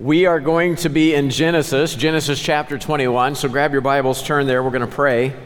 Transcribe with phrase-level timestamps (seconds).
[0.00, 3.34] We are going to be in Genesis, Genesis chapter 21.
[3.34, 4.62] So grab your Bibles, turn there.
[4.62, 5.36] We're going to pray,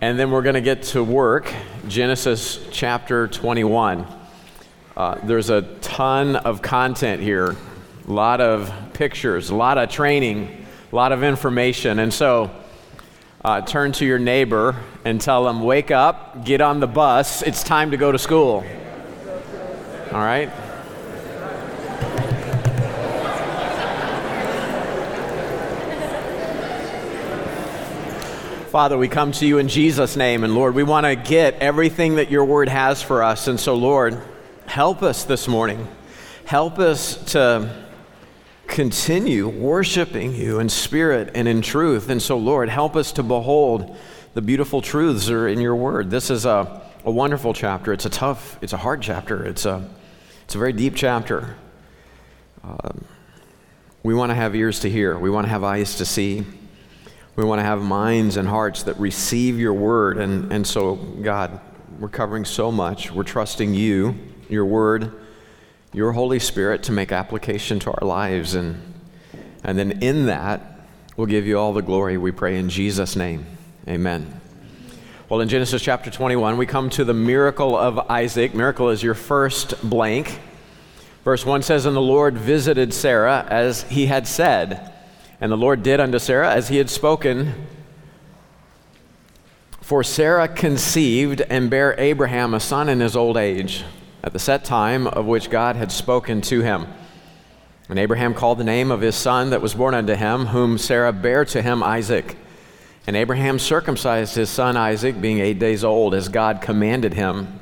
[0.00, 1.52] and then we're going to get to work.
[1.86, 4.06] Genesis chapter 21.
[4.96, 7.56] Uh, there's a ton of content here,
[8.08, 11.98] a lot of pictures, a lot of training, a lot of information.
[11.98, 12.50] And so
[13.44, 17.62] uh, turn to your neighbor and tell them, wake up, get on the bus, it's
[17.62, 18.64] time to go to school.
[20.10, 20.50] All right?
[28.74, 32.16] Father, we come to you in Jesus' name, and Lord, we want to get everything
[32.16, 33.46] that your word has for us.
[33.46, 34.20] And so, Lord,
[34.66, 35.86] help us this morning.
[36.44, 37.86] Help us to
[38.66, 42.08] continue worshiping you in spirit and in truth.
[42.08, 43.96] And so, Lord, help us to behold
[44.34, 46.10] the beautiful truths that are in your word.
[46.10, 47.92] This is a, a wonderful chapter.
[47.92, 49.46] It's a tough, it's a hard chapter.
[49.46, 49.88] It's a,
[50.46, 51.54] it's a very deep chapter.
[52.64, 53.04] Um,
[54.02, 56.44] we want to have ears to hear, we want to have eyes to see.
[57.36, 60.18] We want to have minds and hearts that receive your word.
[60.18, 61.60] And, and so, God,
[61.98, 63.10] we're covering so much.
[63.10, 64.14] We're trusting you,
[64.48, 65.12] your word,
[65.92, 68.54] your Holy Spirit to make application to our lives.
[68.54, 68.80] And,
[69.64, 70.80] and then in that,
[71.16, 73.46] we'll give you all the glory, we pray in Jesus' name.
[73.88, 74.40] Amen.
[75.28, 78.54] Well, in Genesis chapter 21, we come to the miracle of Isaac.
[78.54, 80.38] Miracle is your first blank.
[81.24, 84.93] Verse 1 says, And the Lord visited Sarah as he had said.
[85.44, 87.66] And the Lord did unto Sarah as he had spoken.
[89.82, 93.84] For Sarah conceived and bare Abraham a son in his old age,
[94.22, 96.86] at the set time of which God had spoken to him.
[97.90, 101.12] And Abraham called the name of his son that was born unto him, whom Sarah
[101.12, 102.38] bare to him Isaac.
[103.06, 107.60] And Abraham circumcised his son Isaac, being eight days old, as God commanded him.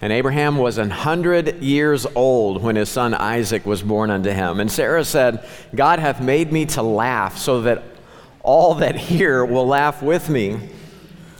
[0.00, 4.60] And Abraham was an hundred years old when his son Isaac was born unto him.
[4.60, 7.82] And Sarah said, God hath made me to laugh, so that
[8.42, 10.58] all that hear will laugh with me.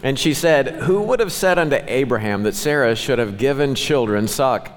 [0.03, 4.27] And she said, Who would have said unto Abraham that Sarah should have given children
[4.27, 4.73] suck?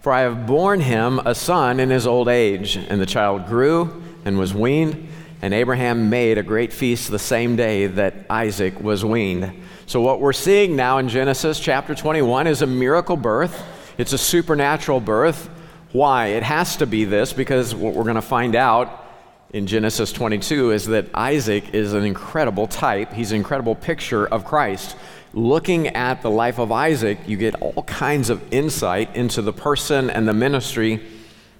[0.00, 2.76] For I have borne him a son in his old age.
[2.76, 5.08] And the child grew and was weaned.
[5.42, 9.52] And Abraham made a great feast the same day that Isaac was weaned.
[9.88, 13.64] So, what we're seeing now in Genesis chapter 21 is a miracle birth.
[13.98, 15.48] It's a supernatural birth.
[15.92, 16.26] Why?
[16.30, 19.06] It has to be this because what we're going to find out
[19.50, 23.12] in Genesis 22 is that Isaac is an incredible type.
[23.12, 24.96] He's an incredible picture of Christ.
[25.32, 30.10] Looking at the life of Isaac, you get all kinds of insight into the person
[30.10, 31.00] and the ministry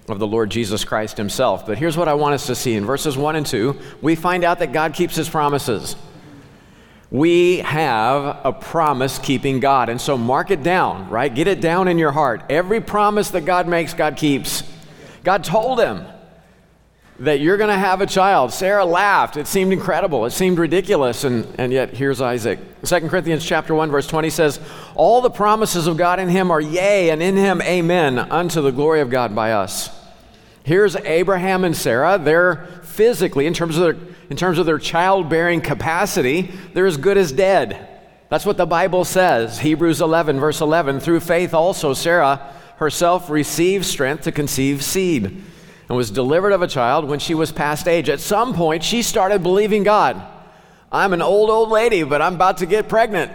[0.09, 1.65] of the Lord Jesus Christ himself.
[1.65, 4.43] But here's what I want us to see in verses 1 and 2 we find
[4.43, 5.95] out that God keeps his promises.
[7.09, 9.89] We have a promise keeping God.
[9.89, 11.33] And so mark it down, right?
[11.33, 12.43] Get it down in your heart.
[12.49, 14.63] Every promise that God makes, God keeps.
[15.23, 16.05] God told him
[17.19, 18.51] that you're going to have a child.
[18.53, 19.37] Sarah laughed.
[19.37, 20.25] It seemed incredible.
[20.25, 21.23] It seemed ridiculous.
[21.23, 22.59] And, and yet, here's Isaac.
[22.83, 24.59] 2 Corinthians chapter 1, verse 20 says,
[24.93, 28.71] All the promises of God in him are yea, and in him amen, unto the
[28.71, 29.89] glory of God by us.
[30.63, 32.19] Here's Abraham and Sarah.
[32.21, 32.67] They're
[32.97, 33.95] physically, in terms of their
[34.29, 37.87] in terms of their childbearing capacity, they're as good as dead.
[38.29, 39.59] That's what the Bible says.
[39.59, 40.99] Hebrews 11, verse 11.
[40.99, 45.25] Through faith also, Sarah herself received strength to conceive seed
[45.87, 48.09] and was delivered of a child when she was past age.
[48.09, 50.21] At some point, she started believing God.
[50.91, 53.31] I'm an old, old lady, but I'm about to get pregnant.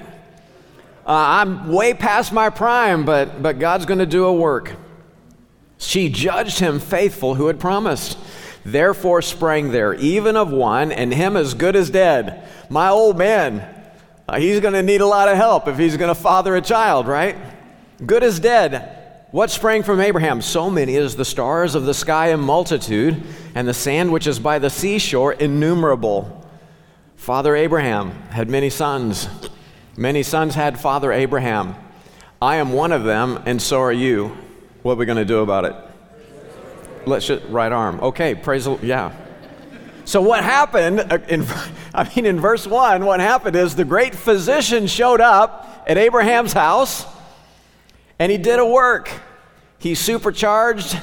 [1.07, 4.77] Uh, I'm way past my prime, but, but God's going to do a work.
[5.79, 8.19] She judged him faithful who had promised.
[8.65, 12.49] Therefore sprang there, even of one, and him as good as dead.
[12.71, 13.69] My old man,
[14.29, 16.61] uh, he's going to need a lot of help if he's going to father a
[16.61, 17.37] child, right?
[18.05, 19.27] Good as dead.
[19.33, 20.43] What sprang from Abraham?
[20.43, 23.23] So many as the stars of the sky in multitude,
[23.55, 26.47] and the sand which is by the seashore innumerable.
[27.17, 29.29] Father Abraham had many sons.
[29.97, 31.75] Many sons had Father Abraham.
[32.41, 34.37] I am one of them, and so are you.
[34.83, 35.75] What are we going to do about it?
[37.07, 38.01] Let's just, right arm.
[38.01, 39.13] Okay, praise the yeah.
[40.05, 41.45] So what happened uh, in
[41.95, 46.53] I mean in verse 1 what happened is the great physician showed up at Abraham's
[46.53, 47.05] house
[48.19, 49.11] and he did a work.
[49.79, 50.97] He supercharged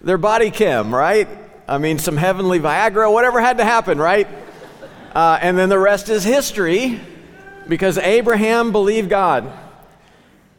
[0.00, 1.28] their body chem, right?
[1.68, 4.28] I mean some heavenly Viagra, whatever had to happen, right?
[5.14, 7.00] Uh, and then the rest is history
[7.68, 9.50] because Abraham believed God.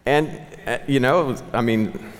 [0.05, 2.11] And uh, you know, I mean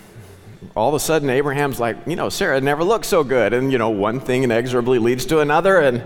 [0.76, 3.54] all of a sudden Abraham's like, you know, Sarah never looked so good.
[3.54, 5.80] And, you know, one thing inexorably leads to another.
[5.80, 6.04] And,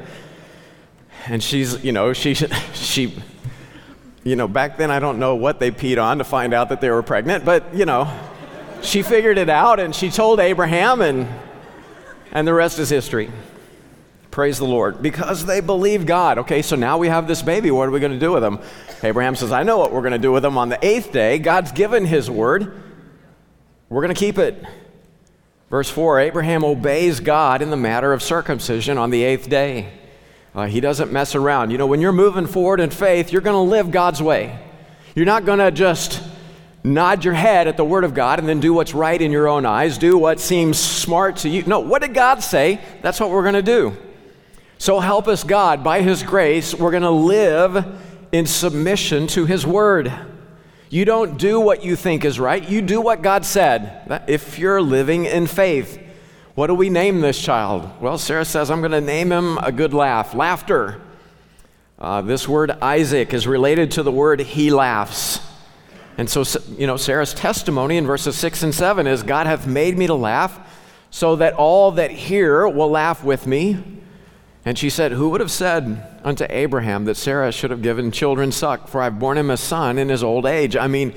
[1.27, 2.33] and she's, you know, she,
[2.73, 3.13] she,
[4.23, 6.81] you know, back then I don't know what they peed on to find out that
[6.81, 8.11] they were pregnant, but, you know,
[8.81, 11.27] she figured it out and she told Abraham and,
[12.31, 13.31] And the rest is history.
[14.31, 15.01] Praise the Lord.
[15.01, 16.37] Because they believe God.
[16.39, 17.71] Okay, so now we have this baby.
[17.71, 18.59] What are we going to do with him?
[19.03, 21.39] Abraham says, I know what we're going to do with him on the eighth day.
[21.39, 22.88] God's given his word.
[23.89, 24.63] We're going to keep it.
[25.69, 29.93] Verse 4 Abraham obeys God in the matter of circumcision on the eighth day.
[30.53, 31.71] Uh, he doesn't mess around.
[31.71, 34.59] You know, when you're moving forward in faith, you're going to live God's way.
[35.15, 36.23] You're not going to just
[36.83, 39.47] nod your head at the Word of God and then do what's right in your
[39.47, 41.63] own eyes, do what seems smart to you.
[41.63, 42.79] No, what did God say?
[43.01, 43.95] That's what we're going to do.
[44.77, 47.85] So help us, God, by His grace, we're going to live
[48.31, 50.11] in submission to His Word.
[50.89, 54.23] You don't do what you think is right, you do what God said.
[54.27, 56.01] If you're living in faith,
[56.55, 57.87] what do we name this child?
[58.01, 60.99] Well, Sarah says, I'm going to name him a good laugh, laughter.
[61.99, 65.39] Uh, this word Isaac is related to the word he laughs.
[66.17, 66.43] And so,
[66.77, 70.15] you know, Sarah's testimony in verses 6 and 7 is God hath made me to
[70.15, 70.59] laugh
[71.11, 73.77] so that all that hear will laugh with me.
[74.65, 78.51] And she said, Who would have said unto Abraham that Sarah should have given children
[78.51, 78.87] suck?
[78.87, 80.75] For I've borne him a son in his old age.
[80.75, 81.13] I mean,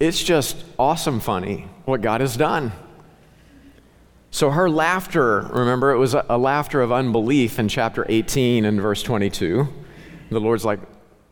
[0.00, 2.72] it's just awesome funny what God has done.
[4.30, 8.80] So her laughter, remember, it was a, a laughter of unbelief in chapter 18 and
[8.80, 9.68] verse 22.
[10.30, 10.80] The Lord's like,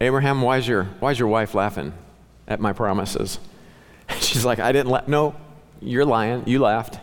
[0.01, 1.93] Abraham, why's your, why's your wife laughing?
[2.49, 3.39] at my promises.
[4.21, 5.09] She's like, I didn't laugh.
[5.09, 5.35] No,
[5.81, 6.45] you're lying.
[6.47, 6.99] You laughed.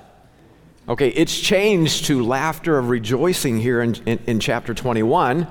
[0.89, 5.45] Okay, it's changed to laughter of rejoicing here in, in, in, chapter 21,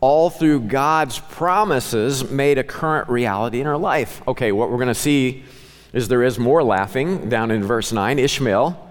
[0.00, 4.22] all through God's promises made a current reality in her life.
[4.26, 5.44] Okay, what we're going to see
[5.92, 8.18] is there is more laughing down in verse 9.
[8.18, 8.90] Ishmael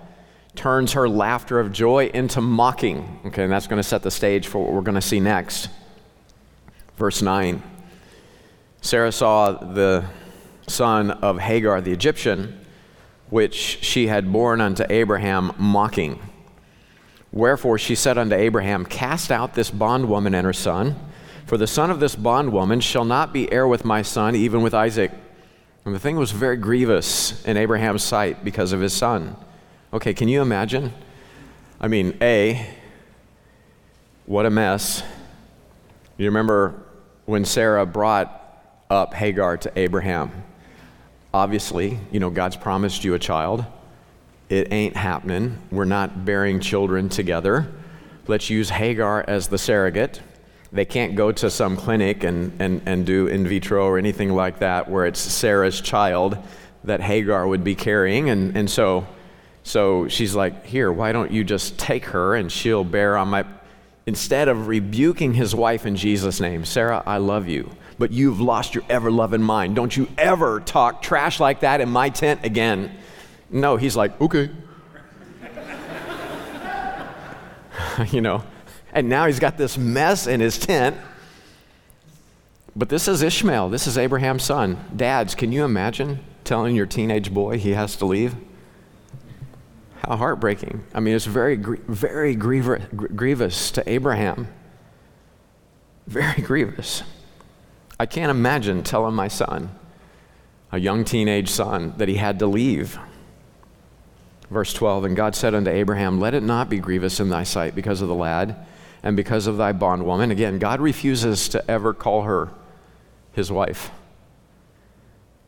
[0.54, 3.20] turns her laughter of joy into mocking.
[3.26, 5.68] Okay, and that's going to set the stage for what we're going to see next.
[6.98, 7.64] Verse 9
[8.82, 10.06] Sarah saw the
[10.68, 12.67] son of Hagar the Egyptian,
[13.30, 16.20] which she had borne unto Abraham, mocking.
[17.32, 20.96] Wherefore she said unto Abraham, Cast out this bondwoman and her son,
[21.46, 24.74] for the son of this bondwoman shall not be heir with my son, even with
[24.74, 25.12] Isaac.
[25.86, 29.36] And the thing was very grievous in Abraham's sight because of his son.
[29.94, 30.94] Okay, can you imagine?
[31.80, 32.68] I mean, A,
[34.26, 35.04] what a mess.
[36.18, 36.84] You remember
[37.26, 38.34] when Sarah brought
[38.90, 40.32] up Hagar to Abraham?
[41.38, 43.64] Obviously, you know, God's promised you a child.
[44.50, 45.60] It ain't happening.
[45.70, 47.72] We're not bearing children together.
[48.26, 50.20] Let's use Hagar as the surrogate.
[50.72, 54.58] They can't go to some clinic and, and, and do in vitro or anything like
[54.60, 56.40] that where it's Sarah's child
[56.86, 58.32] that Hagar would be carrying.
[58.32, 59.06] And, and so,
[59.62, 63.46] so she's like, Here, why don't you just take her and she'll bear on my.
[64.08, 68.76] Instead of rebuking his wife in Jesus' name, Sarah, I love you but you've lost
[68.76, 69.76] your ever loving mind.
[69.76, 72.96] Don't you ever talk trash like that in my tent again.
[73.50, 74.50] No, he's like, okay.
[78.12, 78.44] you know,
[78.94, 80.98] and now he's got this mess in his tent.
[82.76, 83.70] But this is Ishmael.
[83.70, 84.78] This is Abraham's son.
[84.96, 88.36] Dads, can you imagine telling your teenage boy he has to leave?
[90.04, 90.84] How heartbreaking.
[90.94, 94.48] I mean, it's very, very grievous to Abraham.
[96.06, 97.02] Very grievous.
[98.00, 99.72] I can't imagine telling my son,
[100.72, 103.00] a young teenage son, that he had to leave.
[104.52, 107.76] Verse 12 And God said unto Abraham, Let it not be grievous in thy sight
[107.76, 108.56] because of the lad
[109.04, 110.32] and because of thy bondwoman.
[110.32, 112.50] Again, God refuses to ever call her
[113.34, 113.92] his wife.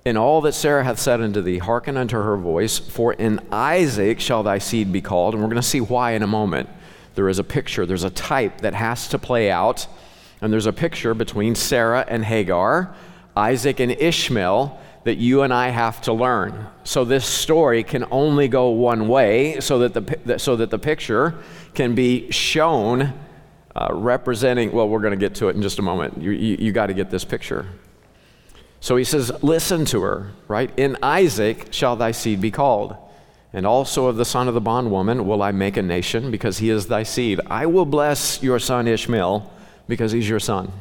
[0.05, 4.19] In all that Sarah hath said unto thee, hearken unto her voice, for in Isaac
[4.19, 5.33] shall thy seed be called.
[5.33, 6.69] And we're going to see why in a moment.
[7.15, 9.87] There is a picture, there's a type that has to play out
[10.41, 12.95] and there's a picture between Sarah and Hagar,
[13.35, 16.67] Isaac and Ishmael that you and I have to learn.
[16.83, 19.93] So this story can only go one way so that
[20.25, 21.35] the, so that the picture
[21.73, 23.13] can be shown
[23.75, 26.21] uh, representing, well, we're going to get to it in just a moment.
[26.21, 27.65] You, you, you got to get this picture.
[28.81, 30.71] So he says, Listen to her, right?
[30.77, 32.95] In Isaac shall thy seed be called.
[33.51, 36.69] And also of the son of the bondwoman will I make a nation, because he
[36.69, 37.39] is thy seed.
[37.47, 39.51] I will bless your son Ishmael
[39.89, 40.71] because he's your son.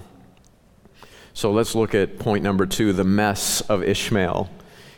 [1.32, 4.48] So let's look at point number two the mess of Ishmael.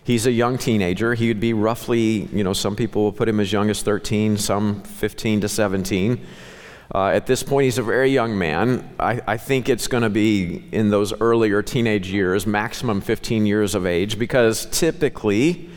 [0.02, 1.14] He's a young teenager.
[1.14, 4.36] He would be roughly, you know, some people will put him as young as 13,
[4.36, 6.26] some 15 to 17.
[6.92, 8.92] Uh, at this point, he's a very young man.
[8.98, 13.76] I, I think it's going to be in those earlier teenage years, maximum 15 years
[13.76, 15.70] of age, because typically,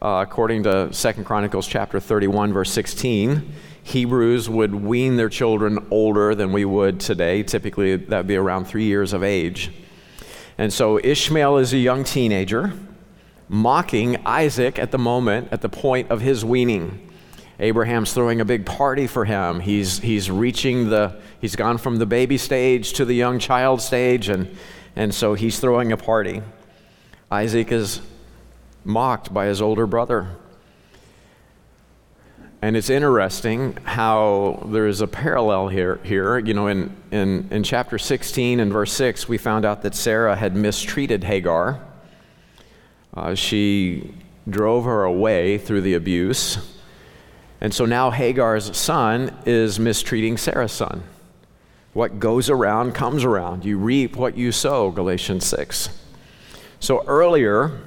[0.00, 3.52] uh, according to Second Chronicles chapter 31, verse 16,
[3.84, 7.42] Hebrews would wean their children older than we would today.
[7.42, 9.72] Typically, that would be around three years of age.
[10.58, 12.72] And so Ishmael is a young teenager,
[13.48, 17.10] mocking Isaac at the moment, at the point of his weaning.
[17.58, 19.60] Abraham's throwing a big party for him.
[19.60, 24.28] He's, he's reaching the, he's gone from the baby stage to the young child stage,
[24.28, 24.56] and,
[24.96, 26.42] and so he's throwing a party.
[27.30, 28.00] Isaac is
[28.84, 30.36] mocked by his older brother.
[32.62, 35.98] And it's interesting how there is a parallel here.
[36.04, 36.38] here.
[36.38, 40.36] You know, in, in, in chapter 16 and verse 6, we found out that Sarah
[40.36, 41.80] had mistreated Hagar.
[43.14, 44.14] Uh, she
[44.48, 46.58] drove her away through the abuse.
[47.60, 51.02] And so now Hagar's son is mistreating Sarah's son.
[51.94, 53.64] What goes around comes around.
[53.64, 55.88] You reap what you sow, Galatians 6.
[56.78, 57.80] So earlier,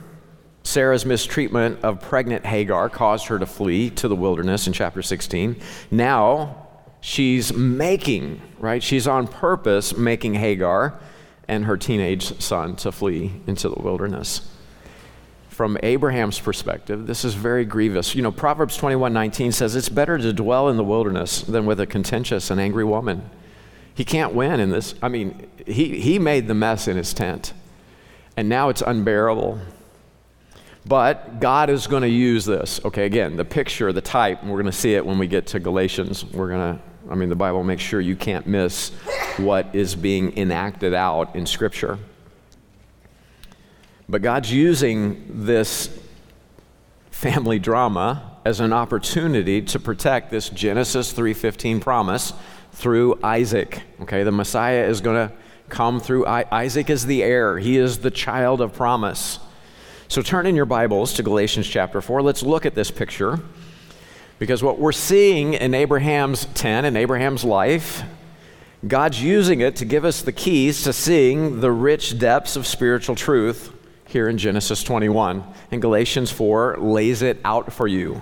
[0.65, 5.55] Sarah's mistreatment of pregnant Hagar caused her to flee to the wilderness in chapter 16.
[5.91, 6.67] Now
[7.01, 8.83] she's making, right?
[8.83, 10.99] She's on purpose making Hagar
[11.47, 14.51] and her teenage son to flee into the wilderness
[15.55, 18.13] from Abraham's perspective, this is very grievous.
[18.13, 21.85] You know, Proverbs 21:19 says it's better to dwell in the wilderness than with a
[21.85, 23.29] contentious and angry woman.
[23.93, 24.95] He can't win in this.
[25.01, 27.53] I mean, he, he made the mess in his tent,
[28.35, 29.59] and now it's unbearable.
[30.87, 32.79] But God is going to use this.
[32.85, 35.59] Okay, again, the picture, the type, we're going to see it when we get to
[35.59, 36.23] Galatians.
[36.25, 38.89] We're going to, I mean, the Bible makes sure you can't miss
[39.37, 41.97] what is being enacted out in Scripture.
[44.07, 45.89] But God's using this
[47.09, 52.33] family drama as an opportunity to protect this Genesis 3:15 promise
[52.71, 53.81] through Isaac.
[54.01, 55.33] Okay, the Messiah is going to
[55.69, 57.57] come through I- Isaac is the heir.
[57.57, 59.39] He is the child of promise.
[60.07, 62.21] So turn in your Bibles to Galatians chapter 4.
[62.21, 63.39] Let's look at this picture.
[64.37, 68.03] Because what we're seeing in Abraham's tent, in Abraham's life,
[68.87, 73.15] God's using it to give us the keys to seeing the rich depths of spiritual
[73.15, 73.71] truth
[74.05, 75.43] here in Genesis 21.
[75.71, 78.21] And Galatians 4 lays it out for you.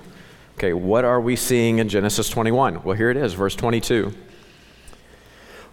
[0.57, 2.83] Okay, what are we seeing in Genesis 21?
[2.83, 4.13] Well, here it is, verse 22.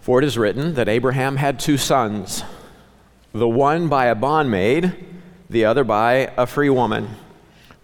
[0.01, 2.43] For it is written that Abraham had two sons,
[3.31, 5.05] the one by a bondmaid,
[5.51, 7.09] the other by a free woman.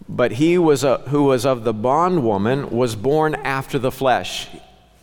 [0.08, 4.48] But he was a, who was of the bondwoman was born after the flesh.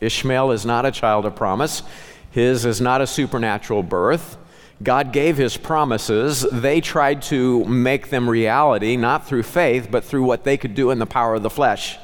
[0.01, 1.83] Ishmael is not a child of promise.
[2.31, 4.37] His is not a supernatural birth.
[4.81, 6.45] God gave his promises.
[6.51, 10.89] They tried to make them reality, not through faith, but through what they could do
[10.89, 11.97] in the power of the flesh.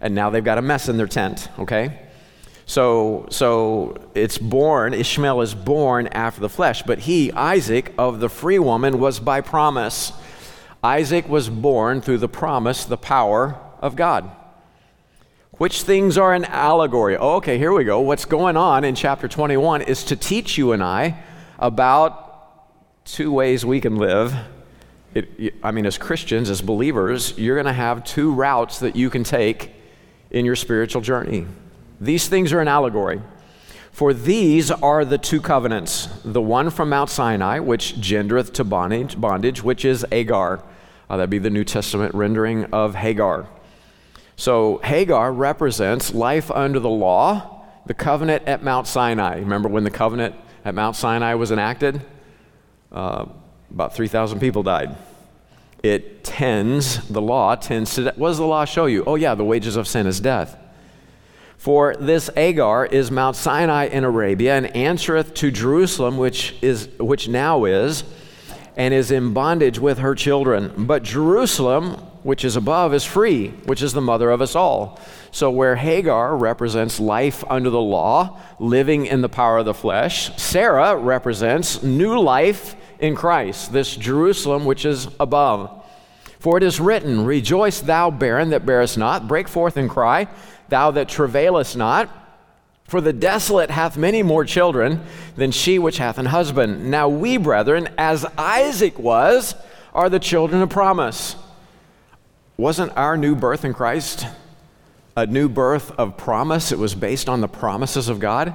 [0.00, 2.07] And now they've got a mess in their tent, okay?
[2.68, 8.28] So, so it's born, Ishmael is born after the flesh, but he, Isaac, of the
[8.28, 10.12] free woman, was by promise.
[10.84, 14.30] Isaac was born through the promise, the power of God.
[15.52, 17.16] Which things are an allegory?
[17.16, 18.00] Oh, okay, here we go.
[18.00, 21.22] What's going on in chapter 21 is to teach you and I
[21.58, 24.36] about two ways we can live.
[25.14, 29.08] It, I mean, as Christians, as believers, you're going to have two routes that you
[29.08, 29.72] can take
[30.30, 31.46] in your spiritual journey.
[32.00, 33.20] These things are an allegory.
[33.90, 39.20] For these are the two covenants the one from Mount Sinai, which gendereth to bondage,
[39.20, 40.62] bondage which is Agar.
[41.10, 43.48] Uh, that'd be the New Testament rendering of Hagar.
[44.36, 49.40] So Hagar represents life under the law, the covenant at Mount Sinai.
[49.40, 52.00] Remember when the covenant at Mount Sinai was enacted,
[52.92, 53.26] uh,
[53.68, 54.96] about 3,000 people died.
[55.82, 59.02] It tends, the law tends to, what does the law show you?
[59.06, 60.56] Oh, yeah, the wages of sin is death.
[61.58, 67.26] For this Agar is Mount Sinai in Arabia, and answereth to Jerusalem, which, is, which
[67.26, 68.04] now is,
[68.76, 70.86] and is in bondage with her children.
[70.86, 75.00] But Jerusalem, which is above, is free, which is the mother of us all.
[75.32, 80.30] So, where Hagar represents life under the law, living in the power of the flesh,
[80.40, 85.74] Sarah represents new life in Christ, this Jerusalem which is above.
[86.38, 90.28] For it is written, Rejoice, thou barren that bearest not, break forth and cry,
[90.68, 92.08] thou that travailest not.
[92.84, 95.02] For the desolate hath many more children
[95.36, 96.90] than she which hath an husband.
[96.90, 99.54] Now we, brethren, as Isaac was,
[99.92, 101.36] are the children of promise.
[102.56, 104.26] Wasn't our new birth in Christ
[105.18, 106.70] a new birth of promise.
[106.70, 108.54] It was based on the promises of God.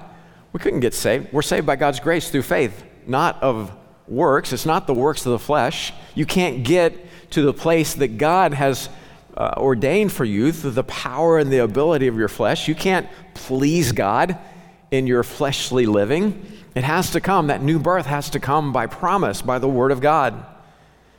[0.53, 1.33] We couldn't get saved.
[1.33, 3.69] We're saved by God's grace through faith, not of
[4.07, 4.53] works.
[4.53, 5.91] It's not the works of the flesh.
[6.15, 6.93] You can't get
[7.31, 8.87] to the place that God has
[9.37, 12.67] uh, ordained for you through the power and the ability of your flesh.
[12.67, 14.37] You can't please God
[14.91, 16.45] in your fleshly living.
[16.75, 19.91] It has to come, that new birth has to come by promise, by the Word
[19.91, 20.45] of God.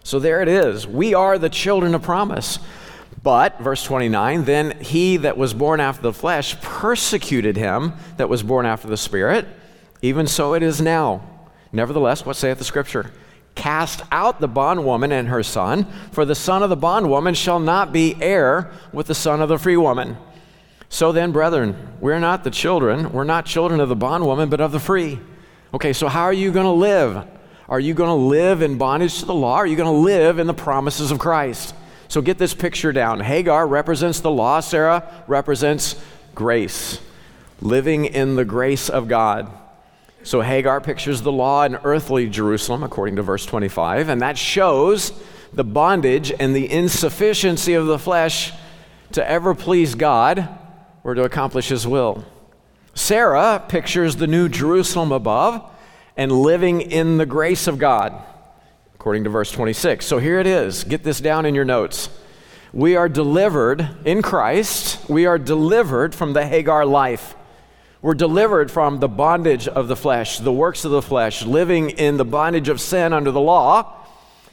[0.02, 0.87] So there it is.
[0.87, 2.59] We are the children of promise.
[3.23, 8.42] But, verse 29, then he that was born after the flesh persecuted him that was
[8.42, 9.47] born after the Spirit.
[10.02, 11.23] Even so it is now.
[11.73, 13.11] Nevertheless, what saith the Scripture?
[13.55, 17.93] Cast out the bondwoman and her son, for the son of the bondwoman shall not
[17.93, 20.17] be heir with the son of the free woman.
[20.89, 24.73] So then, brethren, we're not the children, we're not children of the bondwoman, but of
[24.73, 25.19] the free.
[25.73, 27.27] Okay, so how are you going to live?
[27.69, 29.57] Are you going to live in bondage to the law?
[29.57, 31.75] Are you going to live in the promises of Christ?
[32.09, 33.21] So get this picture down.
[33.21, 36.01] Hagar represents the law, Sarah represents
[36.35, 37.01] grace,
[37.61, 39.51] living in the grace of God.
[40.25, 45.12] So Hagar pictures the law in earthly Jerusalem, according to verse 25, and that shows
[45.52, 48.50] the bondage and the insufficiency of the flesh
[49.12, 50.49] to ever please God
[51.04, 52.25] or to accomplish His will.
[52.95, 55.71] Sarah pictures the new Jerusalem above
[56.16, 58.14] and living in the grace of God,
[58.95, 60.07] according to verse 26.
[60.07, 60.85] So here it is.
[60.85, 62.09] Get this down in your notes.
[62.73, 67.37] We are delivered in Christ, we are delivered from the Hagar life.
[68.05, 72.19] We're delivered from the bondage of the flesh, the works of the flesh, living in
[72.19, 73.95] the bondage of sin under the law,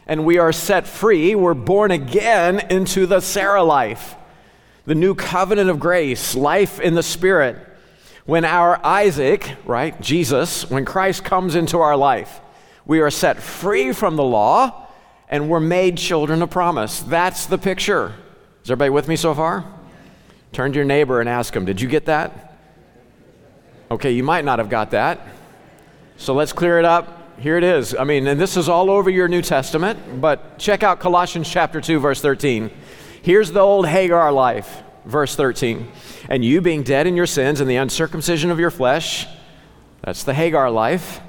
[0.08, 1.36] and we are set free.
[1.36, 4.16] We're born again into the Sarah life,
[4.86, 7.58] the new covenant of grace, life in the Spirit.
[8.26, 12.40] When our Isaac, right, Jesus, when Christ comes into our life,
[12.86, 14.88] we are set free from the law
[15.28, 17.02] and we're made children of promise.
[17.02, 18.16] That's the picture.
[18.64, 19.66] Is everybody with me so far?
[20.54, 22.51] Turn to your neighbor and ask him, Did you get that?
[23.92, 25.20] Okay, you might not have got that.
[26.16, 27.38] So let's clear it up.
[27.38, 27.94] Here it is.
[27.94, 31.82] I mean, and this is all over your New Testament, but check out Colossians chapter
[31.82, 32.72] 2 verse 13.
[33.22, 35.92] Here's the old Hagar life, verse 13.
[36.30, 39.28] And you being dead in your sins and the uncircumcision of your flesh,
[40.02, 41.20] that's the Hagar life.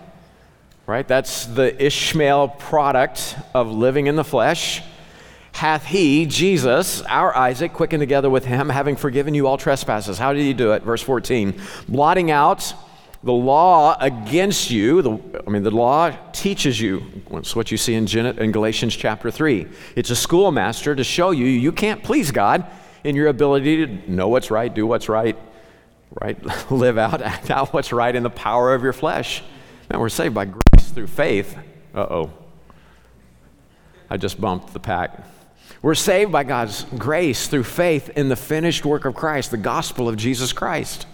[0.86, 1.08] Right?
[1.08, 4.82] That's the Ishmael product of living in the flesh
[5.52, 10.18] hath he, Jesus, our Isaac, quickened together with him, having forgiven you all trespasses.
[10.18, 10.82] How did he do it?
[10.82, 11.60] Verse 14.
[11.88, 12.74] Blotting out
[13.22, 15.02] the law against you.
[15.02, 17.02] The, I mean, the law teaches you.
[17.32, 19.66] It's what you see in, in Galatians chapter 3.
[19.94, 22.66] It's a schoolmaster to show you you can't please God
[23.04, 25.36] in your ability to know what's right, do what's right,
[26.20, 26.70] right?
[26.70, 29.42] Live out, act out what's right in the power of your flesh.
[29.90, 31.56] Now we're saved by grace through faith.
[31.94, 32.32] Uh oh.
[34.08, 35.24] I just bumped the pack.
[35.82, 40.08] We're saved by God's grace through faith in the finished work of Christ, the gospel
[40.08, 41.08] of Jesus Christ.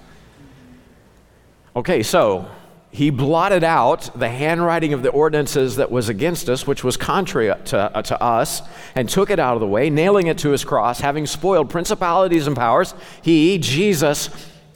[1.74, 2.50] Okay, so
[2.90, 7.50] he blotted out the handwriting of the ordinances that was against us, which was contrary
[7.66, 8.60] to, uh, to us,
[8.94, 12.46] and took it out of the way, nailing it to his cross, having spoiled principalities
[12.46, 12.92] and powers.
[13.22, 14.28] He, Jesus,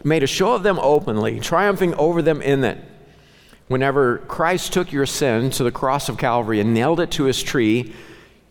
[0.04, 2.78] made a show of them openly, triumphing over them in it.
[3.68, 7.42] Whenever Christ took your sin to the cross of Calvary and nailed it to his
[7.42, 7.92] tree,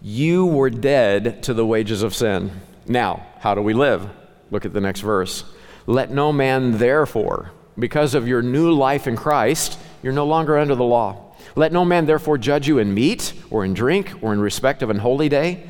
[0.02, 2.52] you were dead to the wages of sin.
[2.88, 4.10] Now, how do we live?
[4.50, 5.44] Look at the next verse.
[5.86, 10.76] Let no man, therefore, because of your new life in Christ, you're no longer under
[10.76, 11.36] the law.
[11.56, 14.90] Let no man, therefore, judge you in meat or in drink or in respect of
[14.90, 15.70] an holy day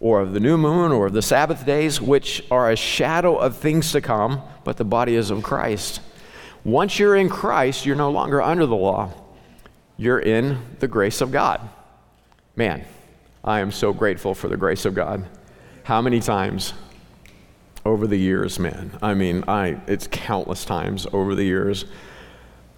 [0.00, 3.56] or of the new moon or of the Sabbath days, which are a shadow of
[3.56, 6.00] things to come, but the body is of Christ.
[6.64, 9.12] Once you're in Christ, you're no longer under the law.
[9.96, 11.60] You're in the grace of God.
[12.56, 12.84] Man,
[13.46, 15.24] I am so grateful for the grace of God.
[15.84, 16.74] How many times
[17.84, 18.98] over the years, man?
[19.00, 21.84] I mean, I, it's countless times over the years.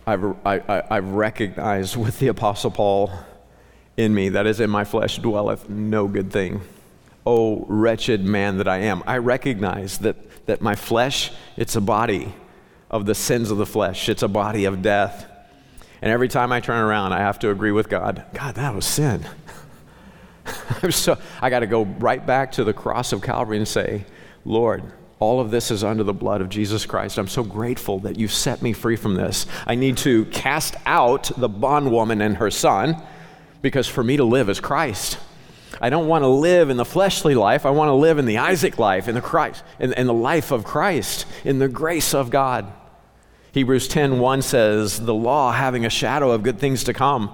[0.06, 3.10] I've, I, I, I've recognized with the Apostle Paul
[3.96, 6.60] in me that is in my flesh dwelleth no good thing.
[7.24, 9.02] Oh, wretched man that I am.
[9.06, 12.34] I recognize that, that my flesh, it's a body
[12.90, 15.24] of the sins of the flesh, it's a body of death.
[16.02, 18.84] And every time I turn around, I have to agree with God God, that was
[18.84, 19.26] sin.
[20.90, 24.04] so I got to go right back to the cross of Calvary and say,
[24.44, 24.82] Lord,
[25.20, 27.18] all of this is under the blood of Jesus Christ.
[27.18, 29.46] I'm so grateful that you've set me free from this.
[29.66, 33.02] I need to cast out the bondwoman and her son
[33.62, 35.18] because for me to live is Christ.
[35.80, 37.66] I don't want to live in the fleshly life.
[37.66, 40.50] I want to live in the Isaac life, in the Christ, in, in the life
[40.50, 42.72] of Christ, in the grace of God.
[43.52, 47.30] Hebrews 10:1 says, "The law having a shadow of good things to come."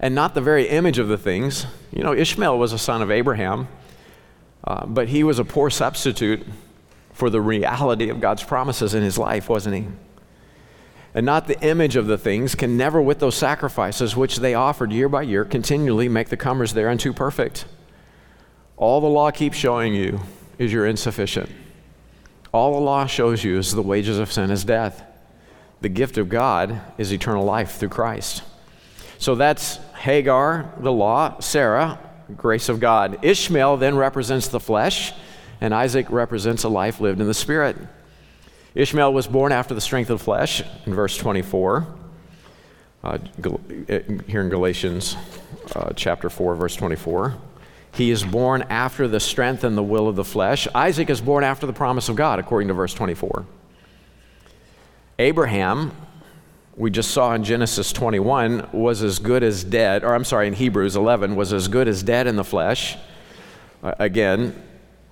[0.00, 1.66] And not the very image of the things.
[1.92, 3.68] You know, Ishmael was a son of Abraham,
[4.64, 6.46] uh, but he was a poor substitute
[7.12, 9.86] for the reality of God's promises in his life, wasn't he?
[11.14, 14.92] And not the image of the things can never, with those sacrifices which they offered
[14.92, 17.64] year by year, continually make the comers thereunto perfect.
[18.76, 20.20] All the law keeps showing you
[20.58, 21.50] is you're insufficient.
[22.52, 25.02] All the law shows you is the wages of sin is death.
[25.80, 28.42] The gift of God is eternal life through Christ.
[29.18, 31.98] So that's Hagar, the law, Sarah,
[32.36, 33.18] grace of God.
[33.22, 35.12] Ishmael then represents the flesh,
[35.60, 37.76] and Isaac represents a life lived in the spirit.
[38.74, 41.86] Ishmael was born after the strength of the flesh, in verse 24.
[43.02, 43.18] Uh,
[44.26, 45.16] here in Galatians
[45.74, 47.36] uh, chapter 4, verse 24.
[47.92, 50.68] He is born after the strength and the will of the flesh.
[50.74, 53.46] Isaac is born after the promise of God, according to verse 24.
[55.18, 55.92] Abraham,
[56.78, 60.54] we just saw in Genesis 21, was as good as dead, or I'm sorry, in
[60.54, 62.96] Hebrews 11, was as good as dead in the flesh.
[63.82, 64.54] Uh, again,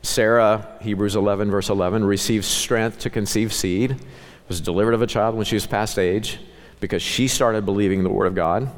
[0.00, 3.96] Sarah, Hebrews 11, verse 11, received strength to conceive seed,
[4.46, 6.38] was delivered of a child when she was past age
[6.78, 8.70] because she started believing the Word of God.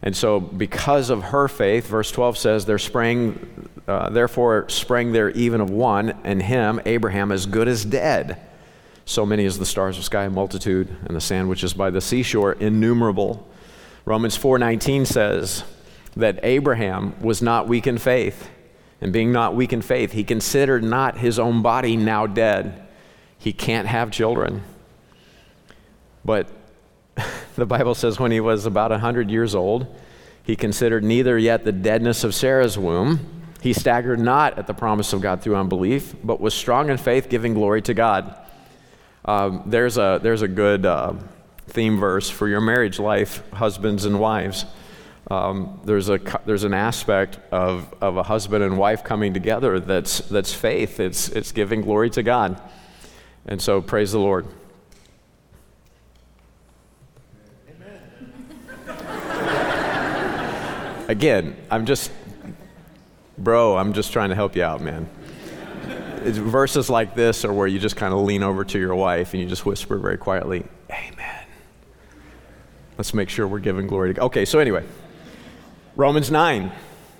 [0.00, 5.28] And so, because of her faith, verse 12 says, there sprang, uh, therefore sprang there
[5.30, 8.40] even of one, and him, Abraham, as good as dead.
[9.08, 12.00] So many as the stars of sky, multitude, and the sand which is by the
[12.00, 13.46] seashore, innumerable.
[14.04, 15.62] Romans 4:19 says
[16.16, 18.50] that Abraham was not weak in faith,
[19.00, 22.82] and being not weak in faith, he considered not his own body now dead.
[23.38, 24.62] He can't have children.
[26.24, 26.48] But
[27.54, 29.86] the Bible says when he was about 100 years old,
[30.42, 33.20] he considered neither yet the deadness of Sarah's womb.
[33.60, 37.28] He staggered not at the promise of God through unbelief, but was strong in faith,
[37.28, 38.36] giving glory to God.
[39.26, 41.14] Um, there's, a, there's a good uh,
[41.66, 44.64] theme verse for your marriage life, husbands and wives.
[45.28, 50.20] Um, there's, a, there's an aspect of, of a husband and wife coming together that's,
[50.20, 52.60] that's faith, it's, it's giving glory to God.
[53.46, 54.46] And so, praise the Lord.
[61.08, 62.10] Again, I'm just,
[63.38, 65.08] bro, I'm just trying to help you out, man.
[66.26, 69.42] Verses like this are where you just kind of lean over to your wife and
[69.42, 71.44] you just whisper very quietly, Amen.
[72.98, 74.26] Let's make sure we're giving glory to God.
[74.26, 74.84] Okay, so anyway,
[75.96, 76.72] Romans 9,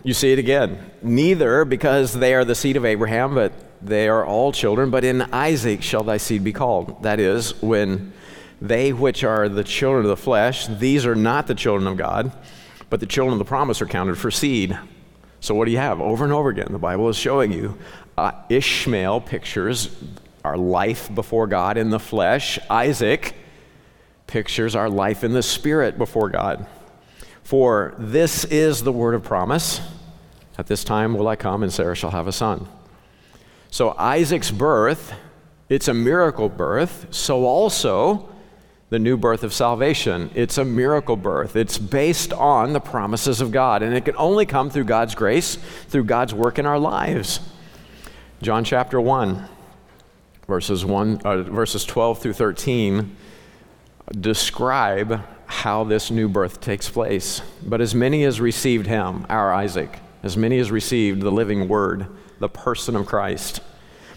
[0.03, 0.91] you see it again.
[1.03, 5.23] Neither because they are the seed of Abraham, but they are all children, but in
[5.23, 7.03] Isaac shall thy seed be called.
[7.03, 8.13] That is, when
[8.61, 12.33] they which are the children of the flesh, these are not the children of God
[12.91, 14.79] but the children of the promise are counted for seed.
[15.41, 16.01] So, what do you have?
[16.01, 17.79] Over and over again, the Bible is showing you
[18.17, 19.95] uh, Ishmael pictures
[20.45, 23.35] our life before God in the flesh, Isaac
[24.27, 26.67] pictures our life in the spirit before God.
[27.43, 29.81] For this is the word of promise.
[30.59, 32.67] At this time will I come, and Sarah shall have a son.
[33.71, 35.13] So, Isaac's birth,
[35.69, 37.09] it's a miracle birth.
[37.11, 38.29] So, also,
[38.89, 40.31] the new birth of salvation.
[40.35, 41.57] It's a miracle birth.
[41.57, 45.57] It's based on the promises of God, and it can only come through God's grace,
[45.89, 47.41] through God's work in our lives.
[48.43, 49.49] John chapter 1,
[50.47, 53.17] verses, 1, uh, verses 12 through 13
[54.21, 57.41] describe how this new birth takes place.
[57.65, 62.07] But as many as received him, our Isaac, as many as received the living word,
[62.39, 63.61] the person of Christ,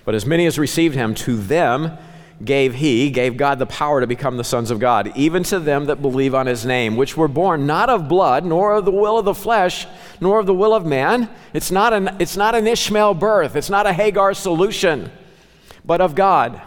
[0.03, 1.97] but as many as received him, to them,
[2.43, 5.85] gave he, gave God the power to become the sons of God, even to them
[5.85, 9.17] that believe on his name, which were born not of blood, nor of the will
[9.17, 9.85] of the flesh,
[10.21, 11.29] nor of the will of man.
[11.53, 15.11] It's not an, it's not an Ishmael birth, it's not a Hagar solution,
[15.83, 16.61] but of God.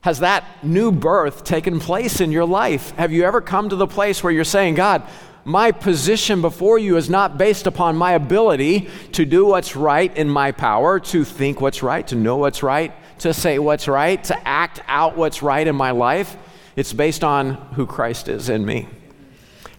[0.00, 2.90] Has that new birth taken place in your life?
[2.92, 5.04] Have you ever come to the place where you're saying, God,
[5.44, 10.28] my position before you is not based upon my ability to do what's right in
[10.28, 14.48] my power, to think what's right, to know what's right, to say what's right, to
[14.48, 16.36] act out what's right in my life.
[16.76, 18.88] It's based on who Christ is in me.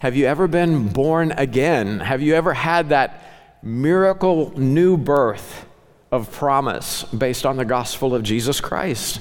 [0.00, 2.00] Have you ever been born again?
[2.00, 3.22] Have you ever had that
[3.62, 5.66] miracle new birth
[6.12, 9.20] of promise based on the gospel of Jesus Christ?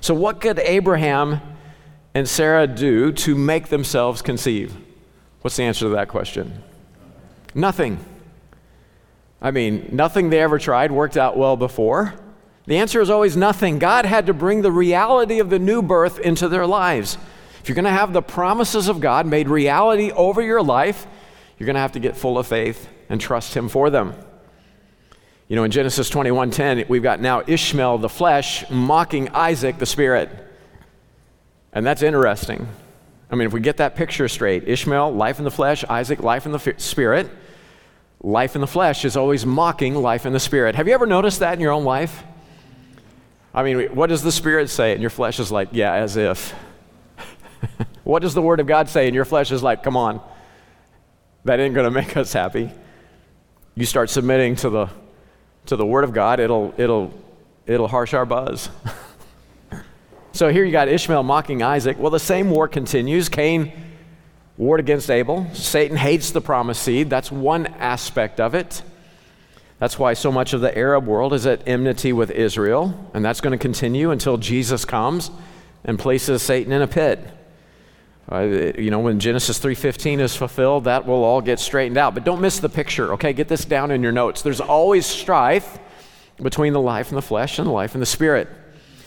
[0.00, 1.40] So, what could Abraham
[2.14, 4.76] and Sarah do to make themselves conceive?
[5.40, 6.62] What's the answer to that question?
[7.54, 7.98] Nothing.
[9.40, 12.14] I mean, nothing they ever tried worked out well before.
[12.66, 13.78] The answer is always nothing.
[13.78, 17.16] God had to bring the reality of the new birth into their lives.
[17.60, 21.06] If you're going to have the promises of God made reality over your life,
[21.58, 24.14] you're going to have to get full of faith and trust Him for them.
[25.48, 30.28] You know, in Genesis 21:10, we've got now Ishmael the flesh mocking Isaac the spirit.
[31.72, 32.66] And that's interesting.
[33.30, 36.46] I mean, if we get that picture straight, Ishmael, life in the flesh, Isaac, life
[36.46, 37.28] in the spirit,
[38.20, 40.74] life in the flesh is always mocking life in the spirit.
[40.74, 42.24] Have you ever noticed that in your own life?
[43.56, 44.92] I mean, what does the Spirit say?
[44.92, 46.54] And your flesh is like, yeah, as if.
[48.04, 49.06] what does the Word of God say?
[49.06, 50.20] And your flesh is like, come on.
[51.46, 52.70] That ain't going to make us happy.
[53.74, 54.90] You start submitting to the,
[55.66, 57.14] to the Word of God, it'll, it'll,
[57.64, 58.68] it'll harsh our buzz.
[60.32, 61.98] so here you got Ishmael mocking Isaac.
[61.98, 63.30] Well, the same war continues.
[63.30, 63.72] Cain
[64.58, 65.46] warred against Abel.
[65.54, 67.08] Satan hates the promised seed.
[67.08, 68.82] That's one aspect of it.
[69.78, 73.40] That's why so much of the Arab world is at enmity with Israel, and that's
[73.40, 75.30] going to continue until Jesus comes
[75.84, 77.20] and places Satan in a pit.
[78.30, 82.14] Uh, you know, when Genesis 3:15 is fulfilled, that will all get straightened out.
[82.14, 83.32] But don't miss the picture, okay?
[83.32, 84.42] Get this down in your notes.
[84.42, 85.78] There's always strife
[86.42, 88.48] between the life and the flesh and the life and the spirit.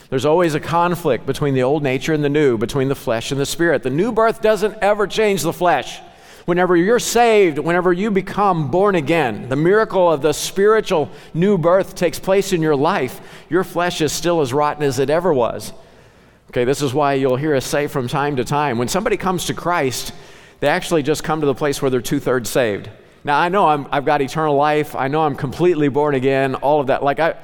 [0.10, 3.40] There's always a conflict between the old nature and the new, between the flesh and
[3.40, 3.84] the spirit.
[3.84, 6.00] The new birth doesn't ever change the flesh.
[6.50, 11.94] Whenever you're saved, whenever you become born again, the miracle of the spiritual new birth
[11.94, 15.74] takes place in your life, your flesh is still as rotten as it ever was.
[16.50, 19.46] Okay, this is why you'll hear us say from time to time when somebody comes
[19.46, 20.12] to Christ,
[20.60, 22.90] they actually just come to the place where they're two thirds saved.
[23.24, 24.96] Now, I know i have got eternal life.
[24.96, 27.04] I know I'm completely born again, all of that.
[27.04, 27.36] Like, I,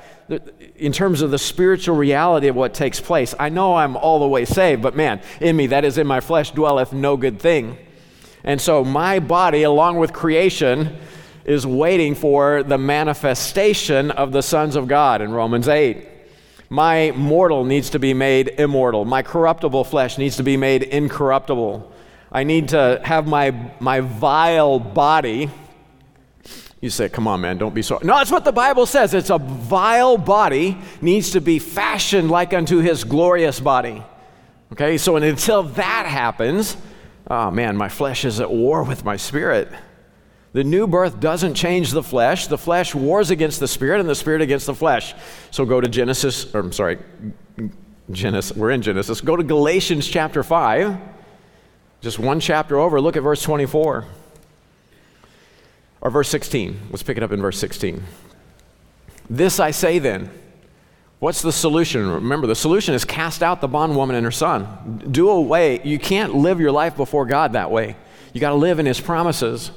[0.78, 4.28] in terms of the spiritual reality of what takes place, I know I'm all the
[4.28, 7.78] way saved, but man, in me, that is in my flesh, dwelleth no good thing.
[8.46, 10.96] And so, my body, along with creation,
[11.46, 16.08] is waiting for the manifestation of the sons of God in Romans 8.
[16.70, 19.04] My mortal needs to be made immortal.
[19.04, 21.92] My corruptible flesh needs to be made incorruptible.
[22.32, 25.50] I need to have my, my vile body.
[26.82, 28.00] You say, come on, man, don't be so.
[28.04, 29.16] No, that's what the Bible says.
[29.16, 34.04] It's a vile body needs to be fashioned like unto his glorious body.
[34.72, 36.78] Okay, so until that happens,
[37.30, 39.70] oh man, my flesh is at war with my spirit.
[40.54, 42.48] The new birth doesn't change the flesh.
[42.48, 45.14] The flesh wars against the spirit and the spirit against the flesh.
[45.52, 46.98] So go to Genesis, or I'm sorry,
[48.10, 49.20] Genesis, we're in Genesis.
[49.20, 50.98] Go to Galatians chapter 5.
[52.02, 54.06] Just one chapter over, look at verse 24.
[56.02, 56.80] Or verse 16.
[56.92, 58.04] Let's pick it up in verse 16.
[59.30, 60.30] This I say then.
[61.20, 62.08] What's the solution?
[62.10, 65.08] Remember, the solution is cast out the bondwoman and her son.
[65.12, 65.82] Do away.
[65.84, 67.96] You can't live your life before God that way.
[68.34, 69.72] You got to live in his promises.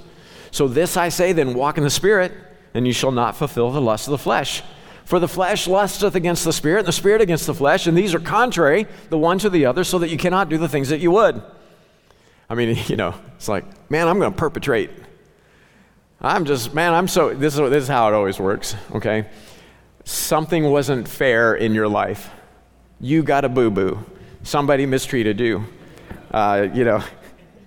[0.51, 2.33] So this I say then walk in the Spirit,
[2.75, 4.63] and you shall not fulfill the lust of the flesh.
[5.05, 8.15] For the flesh lusteth against the Spirit, and the Spirit against the flesh, and these
[8.15, 11.01] are contrary the one to the other, so that you cannot do the things that
[11.01, 11.41] you would.
[12.51, 14.91] I mean, you know, it's like, man, I'm going to perpetrate.
[16.21, 19.29] I'm just, man, I'm so, this is, this is how it always works, okay?
[20.09, 22.31] Something wasn't fair in your life.
[22.99, 24.03] You got a boo boo.
[24.43, 25.67] Somebody mistreated you.
[26.31, 27.05] Uh, you know,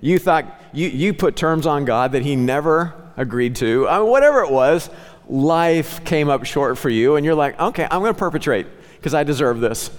[0.01, 3.87] you thought you, you put terms on God that He never agreed to.
[3.87, 4.89] I mean, whatever it was,
[5.29, 9.13] life came up short for you, and you're like, okay, I'm going to perpetrate because
[9.13, 9.91] I deserve this.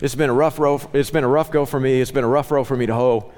[0.00, 0.80] It's been a rough row.
[0.94, 2.00] It's been a rough go for me.
[2.00, 3.30] It's been a rough row for me to hoe.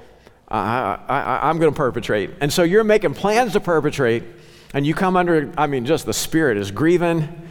[0.47, 2.29] I, I, I'm going to perpetrate.
[2.39, 4.23] And so you're making plans to perpetrate,
[4.73, 5.51] and you come under.
[5.57, 7.41] I mean, just the spirit is grieving.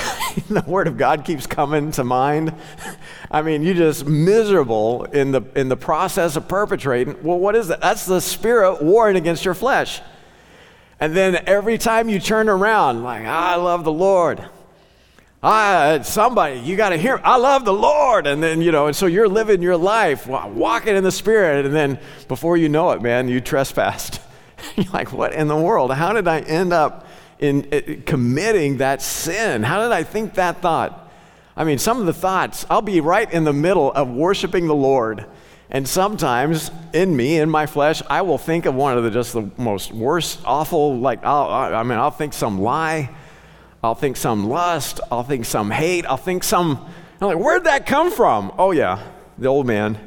[0.48, 2.54] the word of God keeps coming to mind.
[3.30, 7.22] I mean, you just miserable in the in the process of perpetrating.
[7.22, 7.80] Well, what is that?
[7.80, 10.00] That's the spirit warring against your flesh.
[11.00, 14.44] And then every time you turn around, like, I love the Lord.
[15.42, 18.26] I, somebody, you got to hear, I love the Lord.
[18.26, 21.64] And then, you know, and so you're living your life walking in the Spirit.
[21.64, 24.20] And then before you know it, man, you trespassed.
[24.76, 25.90] you're like, what in the world?
[25.92, 27.06] How did I end up
[27.40, 29.62] in, in committing that sin?
[29.62, 31.10] How did I think that thought?
[31.56, 34.74] I mean, some of the thoughts, I'll be right in the middle of worshiping the
[34.74, 35.26] Lord.
[35.70, 39.32] And sometimes in me, in my flesh, I will think of one of the just
[39.32, 43.10] the most worst, awful, like, I'll, I mean, I'll think some lie.
[43.82, 45.00] I'll think some lust.
[45.10, 46.06] I'll think some hate.
[46.06, 46.86] I'll think some,
[47.20, 48.52] I'm like, where'd that come from?
[48.58, 49.02] Oh, yeah,
[49.38, 49.98] the old man.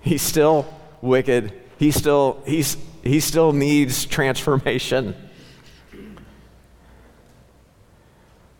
[0.00, 0.66] He's still
[1.00, 1.52] wicked.
[1.78, 5.14] He still, he's, he still needs transformation.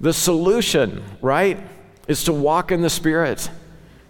[0.00, 1.58] The solution, right,
[2.06, 3.50] is to walk in the Spirit.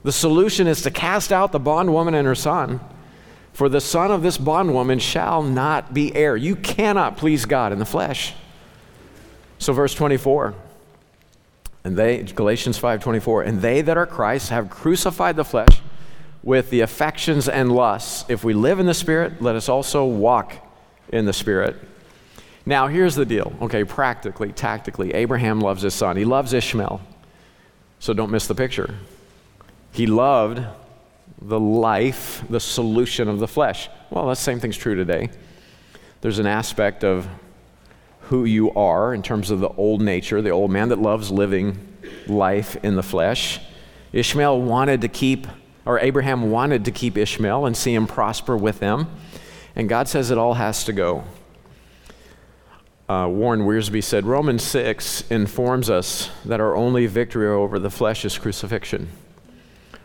[0.03, 2.81] The solution is to cast out the bondwoman and her son.
[3.53, 6.37] For the son of this bondwoman shall not be heir.
[6.37, 8.35] You cannot please God in the flesh.
[9.59, 10.55] So verse 24.
[11.83, 15.81] And they Galatians 5:24, and they that are Christ have crucified the flesh
[16.43, 18.25] with the affections and lusts.
[18.29, 20.55] If we live in the spirit, let us also walk
[21.09, 21.77] in the spirit.
[22.69, 23.53] Now, here's the deal.
[23.63, 26.17] Okay, practically, tactically, Abraham loves his son.
[26.17, 27.01] He loves Ishmael.
[28.01, 28.97] So don't miss the picture.
[29.93, 30.63] He loved
[31.41, 33.89] the life, the solution of the flesh.
[34.11, 35.31] Well, that same thing's true today.
[36.23, 37.29] There's an aspect of
[38.23, 41.79] who you are in terms of the old nature, the old man that loves living
[42.27, 43.61] life in the flesh.
[44.13, 45.47] Ishmael wanted to keep,
[45.85, 49.07] or Abraham wanted to keep Ishmael and see him prosper with them.
[49.77, 51.23] And God says it all has to go
[53.09, 58.25] uh, Warren Wiersbe said Romans 6 informs us that our only victory over the flesh
[58.25, 59.09] is crucifixion,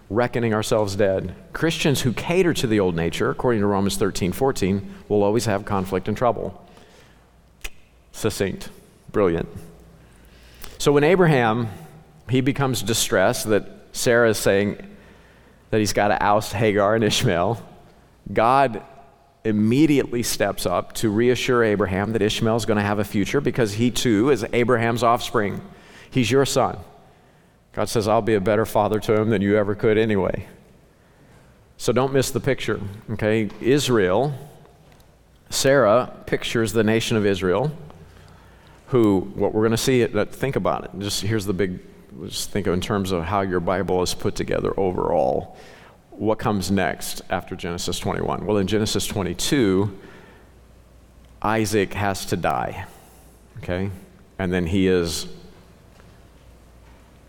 [0.10, 1.34] reckoning ourselves dead.
[1.52, 5.66] Christians who cater to the old nature, according to Romans 13 14, will always have
[5.66, 6.64] conflict and trouble.
[8.12, 8.70] Succinct,
[9.12, 9.50] brilliant.
[10.78, 11.70] So when Abraham
[12.30, 14.78] he becomes distressed that Sarah is saying
[15.70, 17.62] that he's got to oust Hagar and Ishmael,
[18.32, 18.82] God
[19.44, 23.74] immediately steps up to reassure Abraham that Ishmael is going to have a future because
[23.74, 25.62] he too is Abraham's offspring.
[26.10, 26.78] He's your son.
[27.74, 30.48] God says, I'll be a better father to him than you ever could anyway.
[31.78, 32.80] So don't miss the picture,
[33.12, 33.50] okay?
[33.60, 34.36] Israel,
[35.50, 37.72] Sarah pictures the nation of Israel,
[38.88, 40.92] who, what we're going to see, think about it.
[41.00, 41.80] Just here's the big,
[42.26, 45.58] just think of in terms of how your Bible is put together overall
[46.22, 48.46] what comes next after Genesis 21?
[48.46, 49.98] Well, in Genesis 22,
[51.42, 52.86] Isaac has to die,
[53.58, 53.90] okay?
[54.38, 55.26] And then he is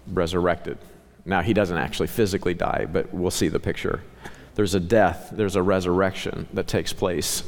[0.09, 0.77] resurrected.
[1.25, 4.03] Now, he doesn't actually physically die, but we'll see the picture.
[4.57, 7.45] There's a death, there's a resurrection that takes place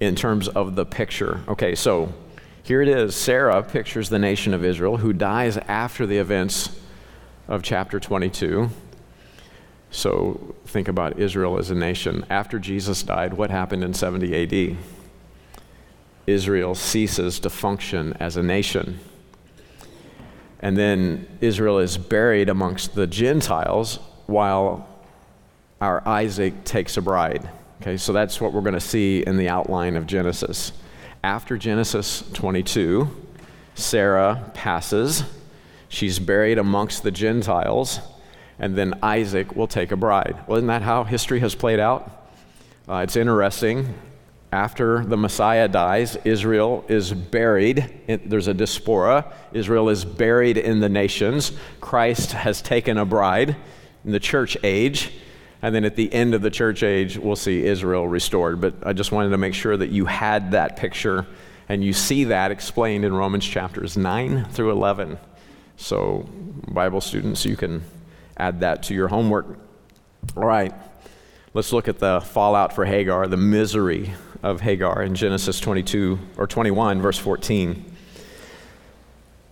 [0.00, 1.42] in terms of the picture.
[1.48, 2.14] Okay, so
[2.62, 3.14] here it is.
[3.14, 6.80] Sarah pictures the nation of Israel who dies after the events
[7.46, 8.70] of chapter 22.
[9.90, 12.24] So think about Israel as a nation.
[12.30, 14.76] After Jesus died, what happened in 70 AD?
[16.26, 19.00] Israel ceases to function as a nation.
[20.60, 24.88] And then Israel is buried amongst the Gentiles while
[25.80, 27.48] our Isaac takes a bride.
[27.80, 30.72] Okay, so that's what we're going to see in the outline of Genesis.
[31.24, 33.08] After Genesis 22,
[33.74, 35.24] Sarah passes.
[35.88, 38.00] She's buried amongst the Gentiles
[38.60, 40.36] and then Isaac will take a bride.
[40.46, 42.28] Well, isn't that how history has played out?
[42.88, 43.94] Uh, it's interesting.
[44.52, 47.90] After the Messiah dies, Israel is buried.
[48.06, 49.32] In, there's a diaspora.
[49.52, 51.52] Israel is buried in the nations.
[51.80, 53.56] Christ has taken a bride
[54.04, 55.12] in the church age.
[55.62, 58.60] And then at the end of the church age, we'll see Israel restored.
[58.60, 61.26] But I just wanted to make sure that you had that picture
[61.68, 65.18] and you see that explained in Romans chapters 9 through 11.
[65.76, 66.28] So,
[66.66, 67.82] Bible students, you can
[68.40, 69.46] add that to your homework.
[70.36, 70.72] All right,
[71.52, 76.46] let's look at the fallout for Hagar, the misery of Hagar in Genesis 22 or
[76.46, 77.84] 21, verse 14.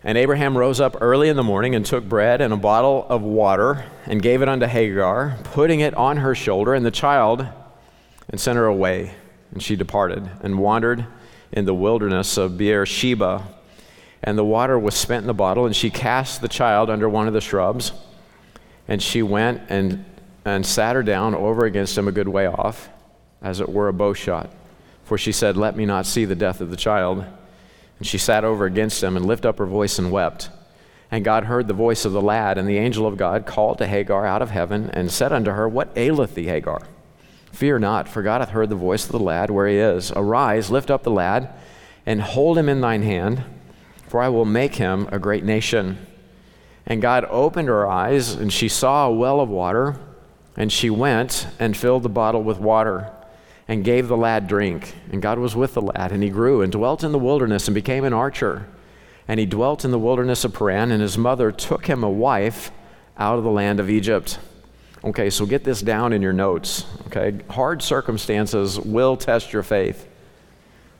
[0.05, 3.23] And Abraham rose up early in the morning and took bread and a bottle of
[3.23, 7.47] water and gave it unto Hagar, putting it on her shoulder and the child,
[8.31, 9.15] and sent her away.
[9.53, 11.05] And she departed and wandered
[11.53, 13.49] in the wilderness of Beersheba.
[14.23, 17.27] And the water was spent in the bottle, and she cast the child under one
[17.27, 17.93] of the shrubs.
[18.89, 20.05] And she went and,
[20.45, 22.89] and sat her down over against him a good way off,
[23.43, 24.51] as it were a bow shot.
[25.05, 27.25] For she said, Let me not see the death of the child.
[27.99, 30.51] And she sat over against him and lifted up her voice and wept.
[31.11, 33.87] And God heard the voice of the lad, and the angel of God called to
[33.87, 36.83] Hagar out of heaven and said unto her, What aileth thee, Hagar?
[37.53, 40.13] Fear not, for God hath heard the voice of the lad where he is.
[40.15, 41.51] Arise, lift up the lad,
[42.05, 43.43] and hold him in thine hand,
[44.07, 46.07] for I will make him a great nation.
[46.89, 50.01] And God opened her eyes, and she saw a well of water.
[50.57, 53.13] And she went and filled the bottle with water
[53.69, 54.95] and gave the lad drink.
[55.13, 57.75] And God was with the lad, and he grew and dwelt in the wilderness and
[57.77, 58.67] became an archer.
[59.29, 62.73] And he dwelt in the wilderness of Paran, and his mother took him a wife
[63.19, 64.39] out of the land of Egypt.
[65.05, 66.87] Okay, so get this down in your notes.
[67.07, 70.09] Okay, hard circumstances will test your faith.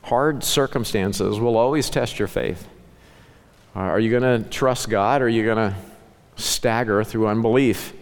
[0.03, 2.69] Hard circumstances will always test your faith.
[3.79, 5.77] Uh, are you going to trust God or are you going to
[6.35, 7.93] stagger through unbelief?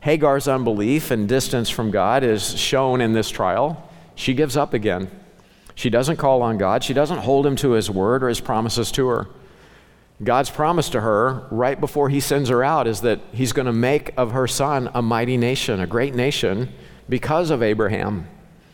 [0.00, 3.90] Hagar's unbelief and distance from God is shown in this trial.
[4.16, 5.10] She gives up again.
[5.74, 6.84] She doesn't call on God.
[6.84, 9.28] She doesn't hold him to his word or his promises to her.
[10.22, 13.72] God's promise to her right before he sends her out is that he's going to
[13.72, 16.70] make of her son a mighty nation, a great nation,
[17.08, 18.28] because of Abraham.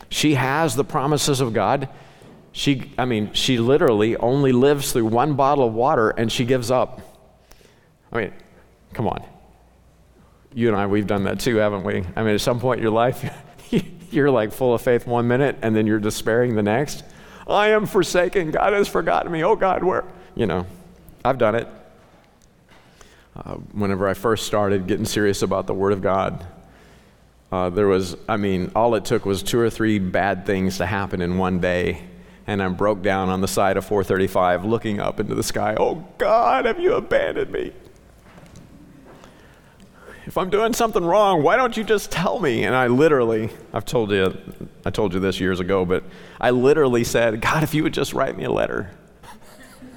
[0.09, 1.88] She has the promises of God.
[2.56, 6.70] She, I mean, she literally only lives through one bottle of water and she gives
[6.70, 7.00] up.
[8.12, 8.32] I mean,
[8.92, 9.24] come on.
[10.54, 12.04] You and I, we've done that too, haven't we?
[12.14, 13.28] I mean, at some point in your life,
[14.12, 17.02] you're like full of faith one minute and then you're despairing the next.
[17.48, 18.52] I am forsaken.
[18.52, 19.42] God has forgotten me.
[19.42, 20.04] Oh, God, where?
[20.36, 20.64] You know,
[21.24, 21.66] I've done it.
[23.34, 26.46] Uh, whenever I first started getting serious about the Word of God,
[27.50, 30.86] uh, there was, I mean, all it took was two or three bad things to
[30.86, 32.04] happen in one day
[32.46, 35.76] and I'm broke down on the side of 435 looking up into the sky.
[35.78, 37.72] Oh God, have you abandoned me?
[40.26, 42.64] If I'm doing something wrong, why don't you just tell me?
[42.64, 44.36] And I literally, I've told you,
[44.84, 46.03] I told you this years ago, but
[46.40, 48.90] I literally said, God, if you would just write me a letter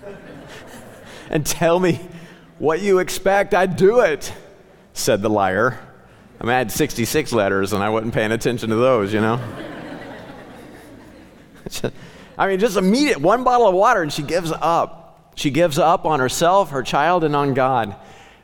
[1.30, 2.02] and tell me
[2.60, 4.34] what you expect, I'd do it,
[4.91, 5.80] said the liar.
[6.41, 9.39] I mean, I had 66 letters and I wasn't paying attention to those, you know?
[12.38, 15.32] I mean, just immediate, one bottle of water, and she gives up.
[15.36, 17.96] She gives up on herself, her child, and on God.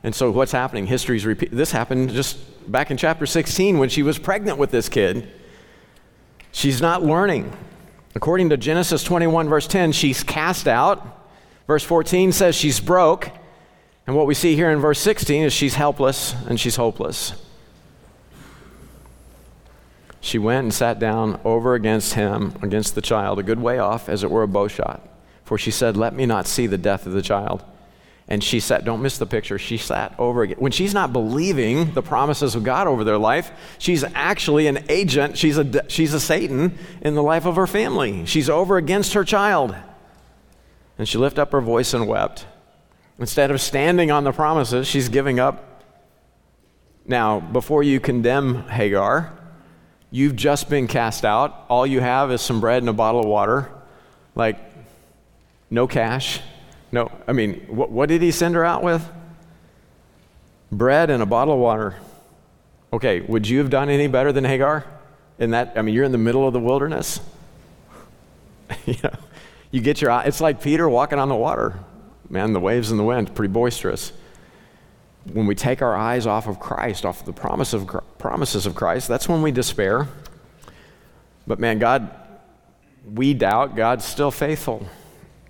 [0.02, 0.86] And so, what's happening?
[0.86, 1.50] History's repeat.
[1.50, 2.38] This happened just
[2.70, 5.28] back in chapter 16 when she was pregnant with this kid.
[6.52, 7.56] She's not learning.
[8.14, 11.26] According to Genesis 21, verse 10, she's cast out.
[11.66, 13.30] Verse 14 says she's broke.
[14.06, 17.32] And what we see here in verse 16 is she's helpless and she's hopeless.
[20.24, 24.08] She went and sat down over against him, against the child, a good way off,
[24.08, 25.06] as it were a bow shot.
[25.44, 27.62] For she said, Let me not see the death of the child.
[28.26, 30.56] And she sat, don't miss the picture, she sat over again.
[30.58, 35.36] When she's not believing the promises of God over their life, she's actually an agent,
[35.36, 38.24] she's a, she's a Satan in the life of her family.
[38.24, 39.76] She's over against her child.
[40.96, 42.46] And she lifted up her voice and wept.
[43.18, 45.82] Instead of standing on the promises, she's giving up.
[47.04, 49.38] Now, before you condemn Hagar,
[50.14, 51.64] you've just been cast out.
[51.68, 53.68] All you have is some bread and a bottle of water.
[54.36, 54.56] Like,
[55.70, 56.40] no cash.
[56.92, 59.04] No, I mean, what, what did he send her out with?
[60.70, 61.96] Bread and a bottle of water.
[62.92, 64.86] Okay, would you have done any better than Hagar?
[65.40, 67.18] In that, I mean, you're in the middle of the wilderness.
[68.86, 69.10] you know,
[69.72, 71.80] you get your eye, it's like Peter walking on the water.
[72.30, 74.12] Man, the waves and the wind, pretty boisterous.
[75.32, 78.74] When we take our eyes off of Christ, off of the promise of, promises of
[78.74, 80.06] Christ, that's when we despair.
[81.46, 82.10] But man, God,
[83.12, 84.86] we doubt, God's still faithful.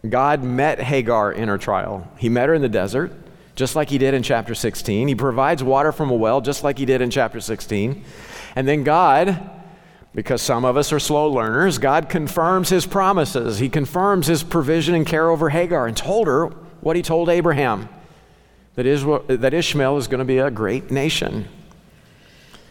[0.09, 2.09] God met Hagar in her trial.
[2.19, 3.13] He met her in the desert,
[3.55, 5.09] just like he did in chapter 16.
[5.09, 8.05] He provides water from a well, just like he did in chapter 16.
[8.57, 9.51] And then God,
[10.15, 13.59] because some of us are slow learners, God confirms his promises.
[13.59, 16.47] He confirms his provision and care over Hagar and told her
[16.81, 17.89] what he told Abraham
[18.75, 21.49] that, that Ishmael is going to be a great nation.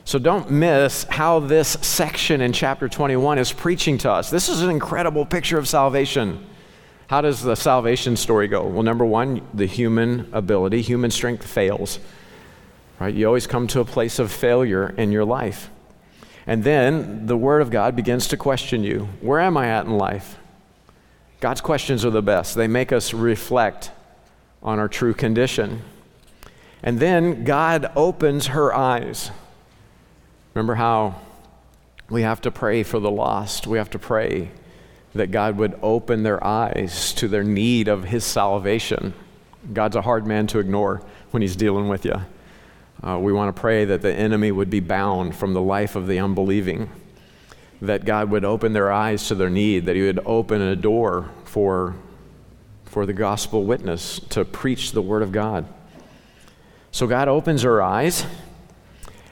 [0.06, 4.30] So don't miss how this section in chapter 21 is preaching to us.
[4.30, 6.46] This is an incredible picture of salvation.
[7.08, 8.66] How does the salvation story go?
[8.66, 12.00] Well, number one, the human ability, human strength fails.
[13.00, 13.14] Right?
[13.14, 15.70] You always come to a place of failure in your life.
[16.46, 19.98] And then the Word of God begins to question you Where am I at in
[19.98, 20.38] life?
[21.40, 22.56] God's questions are the best.
[22.56, 23.92] They make us reflect
[24.62, 25.82] on our true condition.
[26.84, 29.32] And then God opens her eyes.
[30.54, 31.16] Remember how
[32.10, 34.52] we have to pray for the lost, we have to pray
[35.16, 39.14] that God would open their eyes to their need of His salvation.
[39.72, 42.16] God's a hard man to ignore when He's dealing with you.
[43.02, 46.08] Uh, we want to pray that the enemy would be bound from the life of
[46.08, 46.90] the unbelieving,
[47.82, 51.30] that God would open their eyes to their need, that He would open a door
[51.44, 51.96] for,
[52.86, 55.66] for the gospel witness to preach the Word of God.
[56.94, 58.26] So God opens her eyes.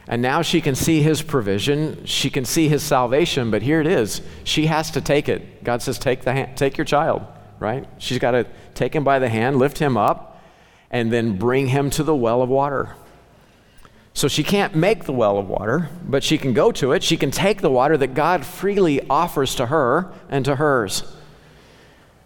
[0.07, 2.05] And now she can see his provision.
[2.05, 4.21] She can see his salvation, but here it is.
[4.43, 5.63] She has to take it.
[5.63, 7.21] God says, Take, the hand, take your child,
[7.59, 7.87] right?
[7.99, 10.41] She's got to take him by the hand, lift him up,
[10.89, 12.95] and then bring him to the well of water.
[14.15, 17.03] So she can't make the well of water, but she can go to it.
[17.03, 21.03] She can take the water that God freely offers to her and to hers.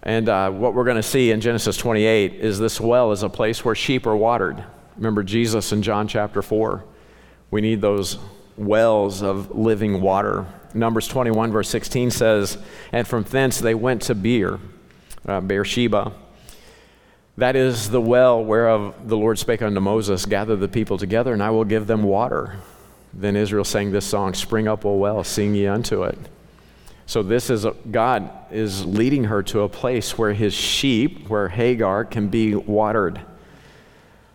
[0.01, 3.29] And uh, what we're going to see in Genesis 28 is this well is a
[3.29, 4.63] place where sheep are watered.
[4.97, 6.83] Remember Jesus in John chapter 4
[7.51, 8.17] we need those
[8.57, 10.45] wells of living water.
[10.73, 12.57] Numbers 21, verse 16 says,
[12.91, 14.59] And from thence they went to Beer,
[15.25, 16.11] uh, Beersheba.
[17.37, 21.43] That is the well whereof the Lord spake unto Moses, Gather the people together, and
[21.43, 22.57] I will give them water.
[23.13, 26.17] Then Israel sang this song, Spring up, O well, sing ye unto it.
[27.05, 31.49] So this is a, God is leading her to a place where his sheep, where
[31.49, 33.21] Hagar can be watered.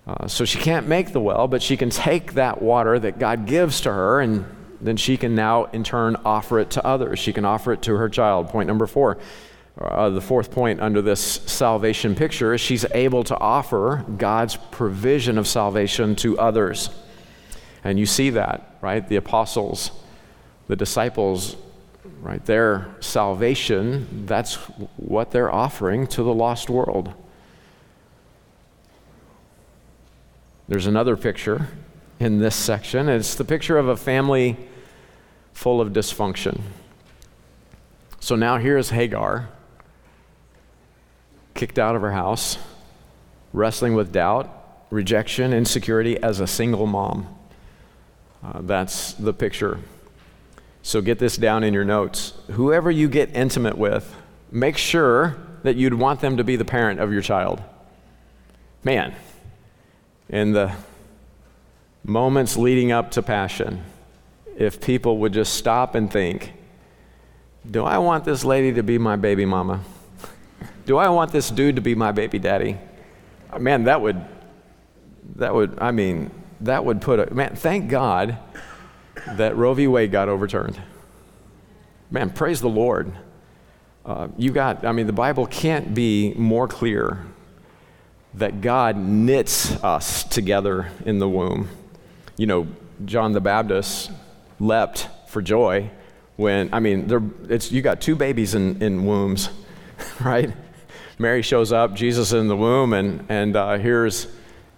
[0.07, 3.47] Uh, so she can't make the well, but she can take that water that God
[3.47, 4.45] gives to her, and
[4.81, 7.19] then she can now, in turn, offer it to others.
[7.19, 8.49] She can offer it to her child.
[8.49, 9.19] Point number four.
[9.79, 15.39] Uh, the fourth point under this salvation picture is she's able to offer God's provision
[15.39, 16.91] of salvation to others.
[17.85, 19.07] And you see that, right?
[19.07, 19.91] The apostles,
[20.67, 21.57] the disciples,
[22.21, 22.45] right?
[22.45, 24.57] Their salvation, that's
[24.97, 27.15] what they're offering to the lost world.
[30.71, 31.67] There's another picture
[32.21, 33.09] in this section.
[33.09, 34.57] It's the picture of a family
[35.53, 36.61] full of dysfunction.
[38.21, 39.49] So now here's Hagar,
[41.55, 42.57] kicked out of her house,
[43.53, 44.49] wrestling with doubt,
[44.91, 47.27] rejection, insecurity as a single mom.
[48.41, 49.81] Uh, that's the picture.
[50.83, 52.35] So get this down in your notes.
[52.53, 54.15] Whoever you get intimate with,
[54.53, 57.61] make sure that you'd want them to be the parent of your child.
[58.85, 59.17] Man,
[60.31, 60.73] in the
[62.05, 63.83] moments leading up to passion,
[64.57, 66.53] if people would just stop and think,
[67.69, 69.81] do I want this lady to be my baby mama?
[70.87, 72.79] Do I want this dude to be my baby daddy?
[73.59, 74.25] Man, that would,
[75.37, 78.39] that would, I mean, that would put a, man, thank God
[79.33, 79.89] that Roe v.
[79.89, 80.81] Wade got overturned.
[82.11, 83.13] Man, praise the Lord.
[84.07, 87.25] Uh, you got, I mean, the Bible can't be more clear
[88.35, 91.69] that God knits us together in the womb.
[92.37, 92.69] You know,
[93.05, 94.11] John the Baptist
[94.59, 95.91] leapt for joy
[96.37, 97.09] when, I mean,
[97.49, 99.51] it's, you got two babies in, in wombs,
[100.21, 100.53] right?
[101.19, 104.27] Mary shows up, Jesus in the womb, and, and uh, here's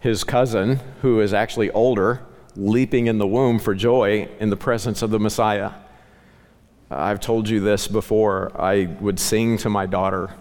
[0.01, 2.21] his cousin, who is actually older,
[2.57, 5.71] leaping in the womb for joy in the presence of the Messiah.
[6.91, 8.53] I've told you this before.
[8.61, 10.35] I would sing to my daughter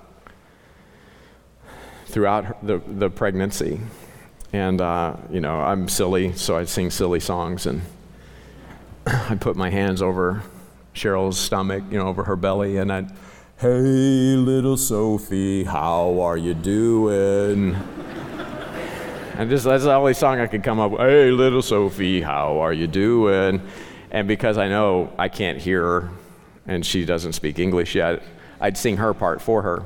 [2.12, 3.80] throughout the, the pregnancy.
[4.54, 7.66] And, uh, you know, I'm silly, so I'd sing silly songs.
[7.66, 7.82] And
[9.06, 10.44] I'd put my hands over
[10.94, 13.12] Cheryl's stomach, you know, over her belly, and I'd,
[13.58, 17.76] hey, little Sophie, how are you doing?
[19.38, 21.00] and just that's the only song I could come up with.
[21.00, 23.62] Hey, little Sophie, how are you doing?
[24.12, 26.10] And because I know I can't hear her
[26.68, 28.22] and she doesn't speak English yet,
[28.60, 29.84] I'd sing her part for her.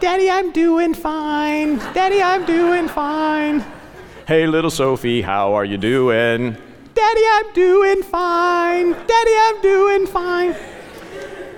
[0.00, 1.78] Daddy, I'm doing fine.
[1.94, 3.64] Daddy, I'm doing fine.
[4.28, 6.54] Hey, little Sophie, how are you doing?
[6.94, 8.92] Daddy, I'm doing fine.
[8.92, 10.54] Daddy, I'm doing fine.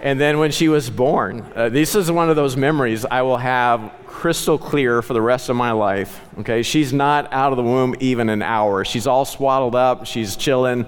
[0.03, 3.39] And then when she was born, uh, this is one of those memories I will
[3.39, 6.21] have crystal clear for the rest of my life.
[6.39, 8.85] Okay, she's not out of the womb even an hour.
[8.85, 10.07] She's all swaddled up.
[10.07, 10.87] She's chilling.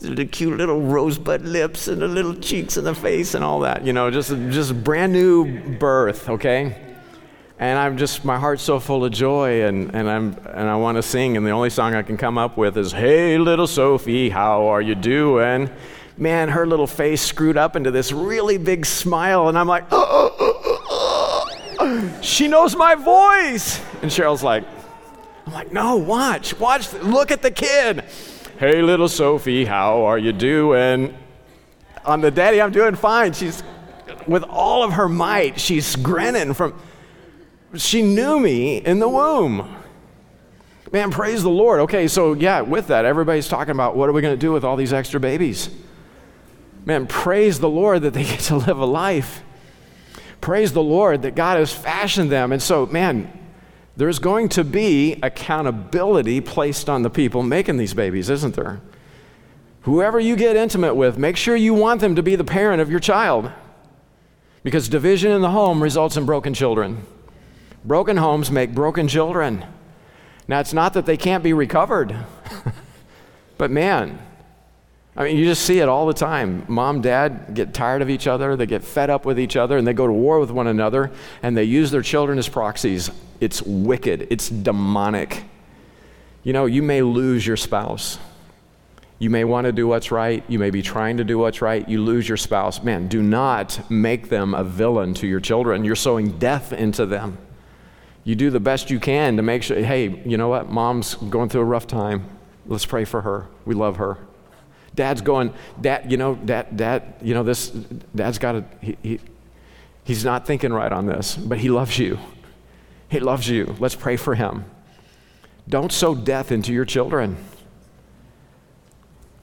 [0.00, 3.84] The cute little rosebud lips and the little cheeks and the face and all that.
[3.84, 6.28] You know, just just brand new birth.
[6.28, 6.90] Okay
[7.60, 10.96] and I'm just my heart's so full of joy and, and I'm and I want
[10.96, 14.30] to sing and the only song I can come up with is Hey little Sophie,
[14.30, 15.70] how are you doing?
[16.16, 20.34] Man, her little face screwed up into this really big smile and I'm like, oh,
[20.40, 21.46] oh,
[21.78, 23.80] oh, she knows my voice.
[24.02, 24.64] And Cheryl's like,
[25.46, 28.04] I'm like, no, watch, watch, look at the kid.
[28.60, 31.16] Hey little Sophie, how are you doing?
[32.04, 33.32] On the daddy, I'm doing fine.
[33.32, 33.62] She's
[34.26, 36.78] with all of her might, she's grinning from
[37.74, 39.76] she knew me in the womb.
[40.92, 41.80] Man, praise the Lord.
[41.80, 44.62] Okay, so yeah, with that, everybody's talking about what are we going to do with
[44.62, 45.70] all these extra babies?
[46.84, 49.42] Man, praise the Lord that they get to live a life.
[50.42, 52.52] Praise the Lord that God has fashioned them.
[52.52, 53.32] And so, man,
[53.96, 58.80] there's going to be accountability placed on the people making these babies, isn't there?
[59.82, 62.90] Whoever you get intimate with, make sure you want them to be the parent of
[62.90, 63.50] your child.
[64.62, 67.06] Because division in the home results in broken children.
[67.84, 69.64] Broken homes make broken children.
[70.46, 72.14] Now, it's not that they can't be recovered,
[73.58, 74.18] but man,
[75.20, 76.64] I mean, you just see it all the time.
[76.66, 79.86] Mom, dad get tired of each other, they get fed up with each other, and
[79.86, 81.10] they go to war with one another,
[81.42, 83.10] and they use their children as proxies.
[83.38, 85.44] It's wicked, it's demonic.
[86.42, 88.18] You know, you may lose your spouse.
[89.18, 90.42] You may want to do what's right.
[90.48, 91.86] You may be trying to do what's right.
[91.86, 92.82] You lose your spouse.
[92.82, 95.84] Man, do not make them a villain to your children.
[95.84, 97.36] You're sowing death into them
[98.24, 100.68] you do the best you can to make sure, hey, you know what?
[100.68, 102.24] Mom's going through a rough time.
[102.66, 103.48] Let's pray for her.
[103.64, 104.18] We love her.
[105.00, 107.70] Dad's going, dad, you know, dad, dad, you know, this,
[108.14, 109.20] dad's got to, he, he,
[110.04, 112.18] he's not thinking right on this, but he loves you.
[113.08, 113.74] He loves you.
[113.78, 114.66] Let's pray for him.
[115.66, 117.38] Don't sow death into your children.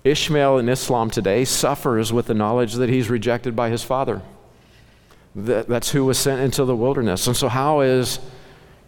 [0.03, 4.21] Ishmael in Islam today suffers with the knowledge that he's rejected by his father.
[5.35, 7.25] That, that's who was sent into the wilderness.
[7.25, 8.19] And so, how is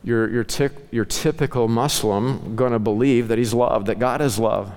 [0.04, 4.38] your, your, tic, your typical Muslim going to believe that he's loved, that God is
[4.38, 4.72] love.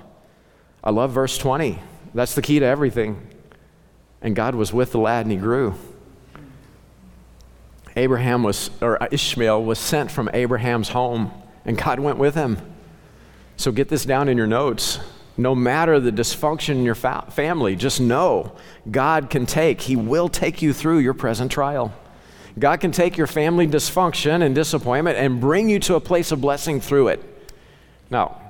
[0.83, 1.79] I love verse 20.
[2.13, 3.25] That's the key to everything.
[4.21, 5.75] And God was with the lad and he grew.
[7.95, 11.31] Abraham was, or Ishmael was sent from Abraham's home,
[11.63, 12.57] and God went with him.
[13.55, 14.99] So get this down in your notes.
[15.37, 18.55] No matter the dysfunction in your fa- family, just know
[18.89, 21.91] God can take, He will take you through your present trial.
[22.57, 26.39] God can take your family dysfunction and disappointment and bring you to a place of
[26.39, 27.49] blessing through it.
[28.11, 28.42] Now,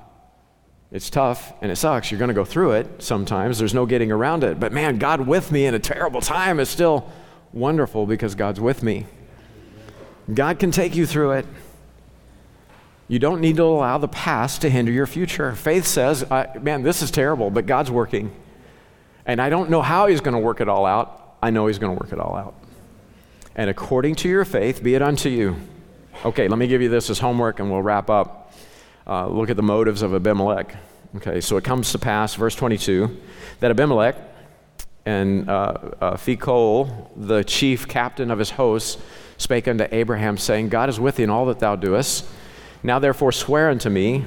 [0.93, 2.09] it's tough and it sucks.
[2.09, 3.59] You're going to go through it sometimes.
[3.59, 4.59] There's no getting around it.
[4.59, 7.11] But man, God with me in a terrible time is still
[7.51, 9.05] wonderful because God's with me.
[10.33, 11.45] God can take you through it.
[13.09, 15.51] You don't need to allow the past to hinder your future.
[15.53, 16.23] Faith says,
[16.61, 18.33] man, this is terrible, but God's working.
[19.25, 21.35] And I don't know how He's going to work it all out.
[21.41, 22.55] I know He's going to work it all out
[23.55, 25.55] and according to your faith be it unto you.
[26.25, 28.53] Okay, let me give you this as homework and we'll wrap up.
[29.05, 30.75] Uh, look at the motives of Abimelech.
[31.17, 33.15] Okay, so it comes to pass, verse 22,
[33.59, 34.15] that Abimelech
[35.05, 39.01] and uh, uh, Phicol, the chief captain of his hosts,
[39.37, 42.25] spake unto Abraham, saying, God is with thee in all that thou doest.
[42.81, 44.25] Now therefore swear unto me,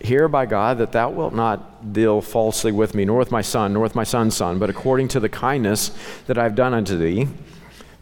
[0.00, 3.74] here by God that thou wilt not deal falsely with me, nor with my son,
[3.74, 5.90] nor with my son's son, but according to the kindness
[6.26, 7.28] that I've done unto thee,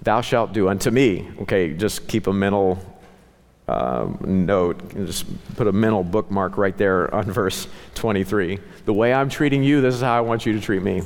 [0.03, 1.28] thou shalt do unto me.
[1.42, 2.78] Okay, just keep a mental
[3.69, 8.59] uh, note, just put a mental bookmark right there on verse 23.
[8.85, 11.03] The way I'm treating you, this is how I want you to treat me.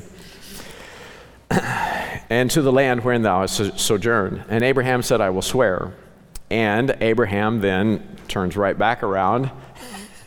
[1.50, 4.44] and to the land wherein thou hast sojourned.
[4.48, 5.92] And Abraham said, I will swear.
[6.50, 9.50] And Abraham then turns right back around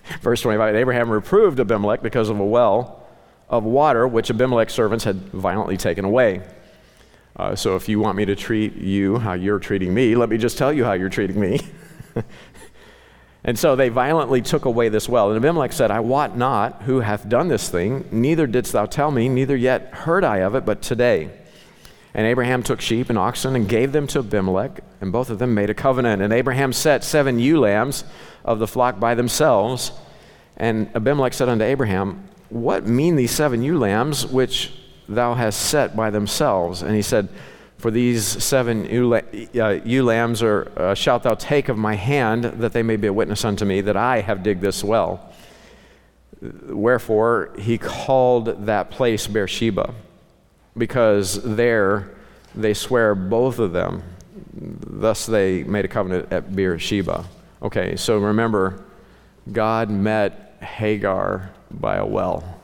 [0.21, 3.03] Verse 25 Abraham reproved Abimelech because of a well
[3.49, 6.41] of water which Abimelech's servants had violently taken away.
[7.35, 10.37] Uh, so if you want me to treat you how you're treating me, let me
[10.37, 11.59] just tell you how you're treating me.
[13.43, 15.31] and so they violently took away this well.
[15.31, 19.11] And Abimelech said, I wot not who hath done this thing, neither didst thou tell
[19.11, 21.31] me, neither yet heard I of it, but today.
[22.15, 25.53] And Abraham took sheep and oxen and gave them to Abimelech, and both of them
[25.53, 26.21] made a covenant.
[26.21, 28.05] And Abraham set seven ewe lambs
[28.45, 29.91] of the flock by themselves.
[30.55, 34.71] And Abimelech said unto Abraham, What mean these seven ewe lambs which
[35.09, 36.81] thou hast set by themselves?
[36.81, 37.27] And he said,
[37.85, 42.73] For these seven ewe, uh, lambs are, uh, shalt thou take of my hand, that
[42.73, 45.31] they may be a witness unto me that I have digged this well.
[46.41, 49.93] Wherefore he called that place Beersheba,
[50.75, 52.09] because there
[52.55, 54.01] they swear both of them.
[54.51, 57.23] Thus they made a covenant at Beersheba.
[57.61, 58.83] Okay, so remember,
[59.51, 62.59] God met Hagar by a well.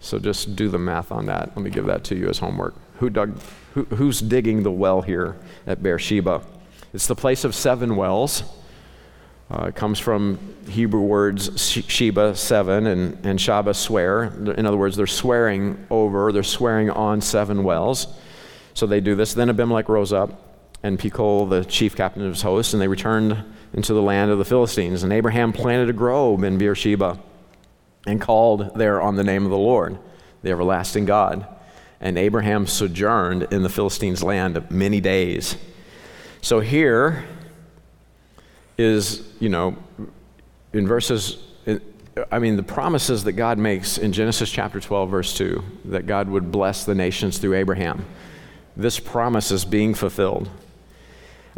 [0.00, 1.54] So just do the math on that.
[1.54, 2.74] Let me give that to you as homework.
[3.02, 3.36] Who dug,
[3.74, 5.36] who, who's digging the well here
[5.66, 6.40] at Beersheba?
[6.94, 8.44] It's the place of seven wells.
[9.50, 10.38] Uh, it comes from
[10.68, 14.26] Hebrew words Sheba, seven, and, and Shaba, swear.
[14.56, 18.06] In other words, they're swearing over, they're swearing on seven wells.
[18.72, 19.34] So they do this.
[19.34, 23.36] Then Abimelech rose up and Phicol, the chief captain of his host, and they returned
[23.72, 25.02] into the land of the Philistines.
[25.02, 27.18] And Abraham planted a grove in Beersheba
[28.06, 29.98] and called there on the name of the Lord,
[30.42, 31.48] the everlasting God.
[32.02, 35.56] And Abraham sojourned in the Philistines' land many days.
[36.42, 37.24] So here
[38.76, 39.76] is, you know,
[40.72, 41.38] in verses,
[42.30, 46.28] I mean, the promises that God makes in Genesis chapter 12, verse 2, that God
[46.28, 48.04] would bless the nations through Abraham.
[48.76, 50.50] This promise is being fulfilled.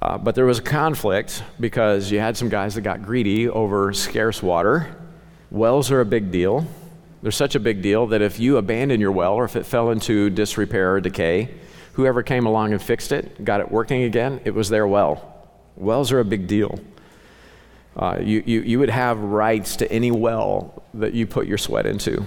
[0.00, 3.92] Uh, but there was a conflict because you had some guys that got greedy over
[3.92, 4.94] scarce water.
[5.50, 6.66] Wells are a big deal.
[7.24, 9.90] They're such a big deal that if you abandon your well or if it fell
[9.90, 11.54] into disrepair or decay,
[11.94, 15.48] whoever came along and fixed it, got it working again, it was their well.
[15.74, 16.78] Wells are a big deal.
[17.96, 21.86] Uh, you, you, you would have rights to any well that you put your sweat
[21.86, 22.22] into.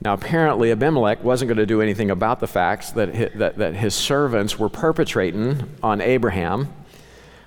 [0.00, 3.76] Now, apparently, Abimelech wasn't going to do anything about the facts that his, that, that
[3.76, 6.66] his servants were perpetrating on Abraham.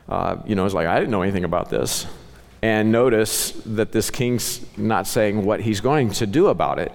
[0.07, 2.07] Uh, you know, it's like, I didn't know anything about this.
[2.65, 6.91] And notice that this king's not saying what he's going to do about it.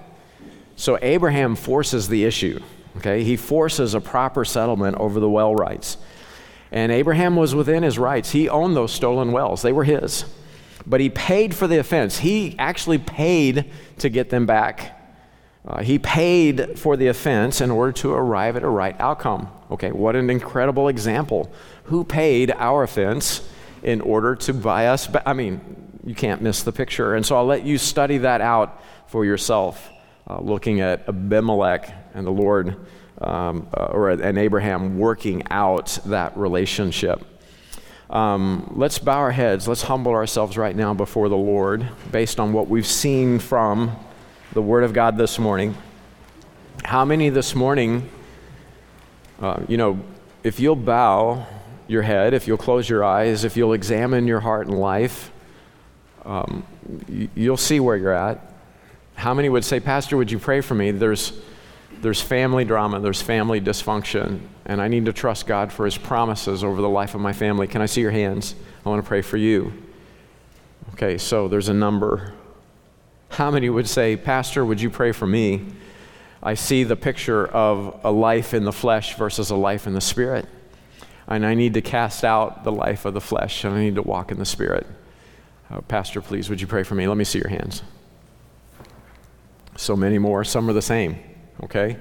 [0.75, 2.59] So Abraham forces the issue,
[2.97, 3.23] okay?
[3.23, 5.97] He forces a proper settlement over the well rights.
[6.73, 8.33] And Abraham was within his rights.
[8.33, 10.25] He owned those stolen wells, they were his.
[10.89, 12.18] But he paid for the offense.
[12.18, 15.01] He actually paid to get them back.
[15.64, 19.49] Uh, he paid for the offense in order to arrive at a right outcome.
[19.71, 21.49] Okay, what an incredible example.
[21.85, 23.49] Who paid our offense
[23.83, 25.22] in order to buy us back?
[25.26, 25.61] I mean,
[26.05, 27.14] you can't miss the picture.
[27.14, 29.91] And so I'll let you study that out for yourself,
[30.28, 32.76] uh, looking at Abimelech and the Lord,
[33.20, 37.24] um, uh, or and Abraham working out that relationship.
[38.09, 39.68] Um, let's bow our heads.
[39.68, 43.97] Let's humble ourselves right now before the Lord based on what we've seen from
[44.53, 45.76] the Word of God this morning.
[46.85, 48.09] How many this morning,
[49.41, 50.01] uh, you know,
[50.43, 51.47] if you'll bow
[51.91, 55.32] your head, if you'll close your eyes, if you'll examine your heart and life,
[56.24, 56.64] um,
[57.34, 58.55] you'll see where you're at.
[59.14, 60.93] How many would say, Pastor, would you pray for me?
[60.93, 61.32] There's,
[62.01, 66.62] there's family drama, there's family dysfunction, and I need to trust God for His promises
[66.62, 67.66] over the life of my family.
[67.66, 68.55] Can I see your hands?
[68.86, 69.72] I want to pray for you.
[70.95, 72.34] Okay, so there's a number.
[73.30, 75.66] How many would say, Pastor, would you pray for me?
[76.43, 80.01] I see the picture of a life in the flesh versus a life in the
[80.01, 80.47] spirit.
[81.31, 84.03] And I need to cast out the life of the flesh and I need to
[84.03, 84.87] walk in the spirit.
[85.70, 87.07] Uh, Pastor, please, would you pray for me?
[87.07, 87.83] Let me see your hands.
[89.76, 90.43] So many more.
[90.43, 91.16] Some are the same,
[91.62, 91.97] okay?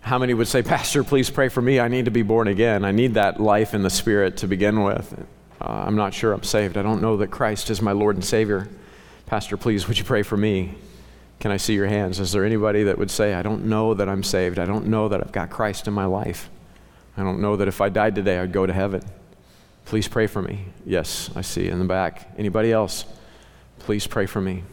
[0.00, 1.80] How many would say, Pastor, please pray for me?
[1.80, 2.84] I need to be born again.
[2.84, 5.26] I need that life in the spirit to begin with.
[5.60, 6.76] Uh, I'm not sure I'm saved.
[6.76, 8.68] I don't know that Christ is my Lord and Savior.
[9.24, 10.74] Pastor, please, would you pray for me?
[11.40, 12.20] Can I see your hands?
[12.20, 14.58] Is there anybody that would say, I don't know that I'm saved?
[14.58, 16.50] I don't know that I've got Christ in my life.
[17.16, 19.02] I don't know that if I died today, I'd go to heaven.
[19.84, 20.66] Please pray for me.
[20.84, 22.32] Yes, I see in the back.
[22.36, 23.04] Anybody else?
[23.86, 24.64] please pray for me.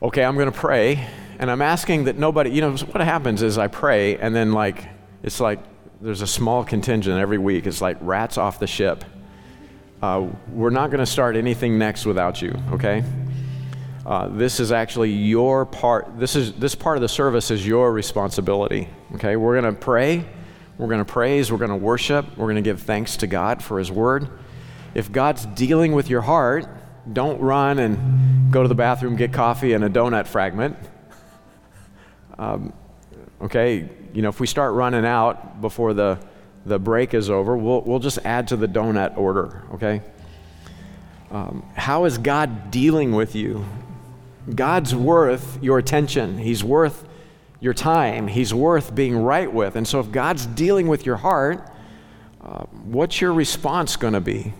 [0.00, 1.08] Okay, I'm going to pray,
[1.40, 4.86] and I'm asking that nobody, you know, what happens is I pray, and then, like,
[5.24, 5.58] it's like
[6.00, 7.66] there's a small contingent every week.
[7.66, 9.04] It's like rats off the ship.
[10.00, 13.02] Uh, we're not going to start anything next without you, okay?
[14.04, 16.18] Uh, this is actually your part.
[16.18, 18.88] This is this part of the service is your responsibility.
[19.14, 20.24] Okay, we're going to pray,
[20.78, 23.62] we're going to praise, we're going to worship, we're going to give thanks to God
[23.62, 24.28] for His Word.
[24.94, 26.66] If God's dealing with your heart,
[27.12, 30.76] don't run and go to the bathroom, get coffee and a donut fragment.
[32.38, 32.72] Um,
[33.42, 36.18] okay, you know, if we start running out before the,
[36.64, 40.00] the break is over, we'll, we'll just add to the donut order, okay?
[41.30, 43.64] Um, how is God dealing with you?
[44.54, 46.38] God's worth your attention.
[46.38, 47.06] He's worth
[47.60, 48.26] your time.
[48.26, 49.76] He's worth being right with.
[49.76, 51.70] And so if God's dealing with your heart,
[52.42, 54.54] uh, what's your response going to be?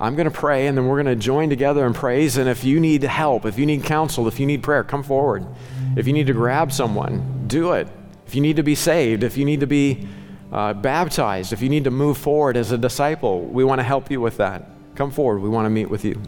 [0.00, 2.38] I'm going to pray, and then we're going to join together in praise.
[2.38, 5.46] And if you need help, if you need counsel, if you need prayer, come forward.
[5.94, 7.86] If you need to grab someone, do it.
[8.26, 10.08] If you need to be saved, if you need to be
[10.52, 14.10] uh, baptized, if you need to move forward as a disciple, we want to help
[14.10, 14.70] you with that.
[14.94, 15.40] Come forward.
[15.40, 16.20] We want to meet with you.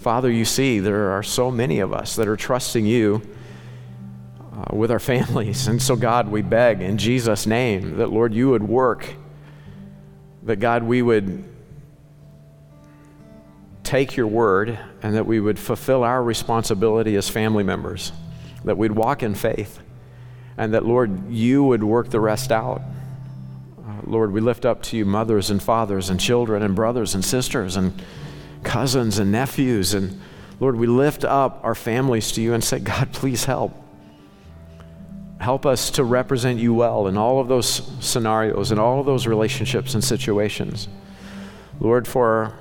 [0.00, 3.20] Father, you see there are so many of us that are trusting you
[4.50, 5.68] uh, with our families.
[5.68, 9.14] And so, God, we beg in Jesus' name that, Lord, you would work,
[10.44, 11.44] that, God, we would
[13.84, 18.10] take your word and that we would fulfill our responsibility as family members,
[18.64, 19.80] that we'd walk in faith,
[20.56, 22.80] and that, Lord, you would work the rest out.
[23.78, 27.22] Uh, Lord, we lift up to you mothers and fathers and children and brothers and
[27.22, 27.92] sisters and
[28.62, 29.94] cousins and nephews.
[29.94, 30.20] And
[30.58, 33.74] Lord, we lift up our families to you and say, God, please help.
[35.40, 39.26] Help us to represent you well in all of those scenarios and all of those
[39.26, 40.86] relationships and situations.
[41.80, 42.58] Lord, for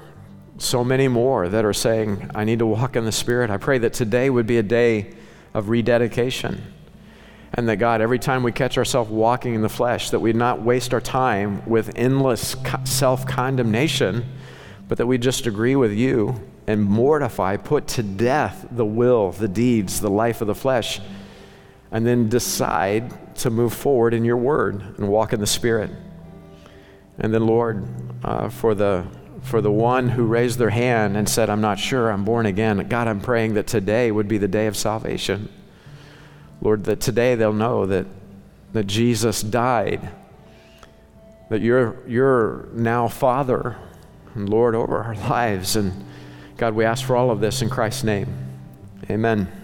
[0.57, 3.49] so many more that are saying, I need to walk in the Spirit.
[3.49, 5.13] I pray that today would be a day
[5.53, 6.73] of rededication.
[7.53, 10.61] And that God, every time we catch ourselves walking in the flesh, that we not
[10.61, 14.25] waste our time with endless self condemnation,
[14.89, 16.35] but that we just agree with you
[16.67, 20.99] and mortify, put to death the will, the deeds, the life of the flesh,
[21.91, 25.91] and then decide to move forward in your word and walk in the Spirit.
[27.19, 27.87] And then, Lord,
[28.23, 29.05] uh, for the
[29.43, 32.85] for the one who raised their hand and said, I'm not sure, I'm born again.
[32.89, 35.47] God, I'm praying that today would be the day of salvation.
[36.61, 38.05] Lord, that today they'll know that,
[38.73, 40.09] that Jesus died,
[41.49, 43.77] that you're, you're now Father
[44.35, 45.75] and Lord over our lives.
[45.75, 46.05] And
[46.57, 48.27] God, we ask for all of this in Christ's name.
[49.09, 49.51] Amen.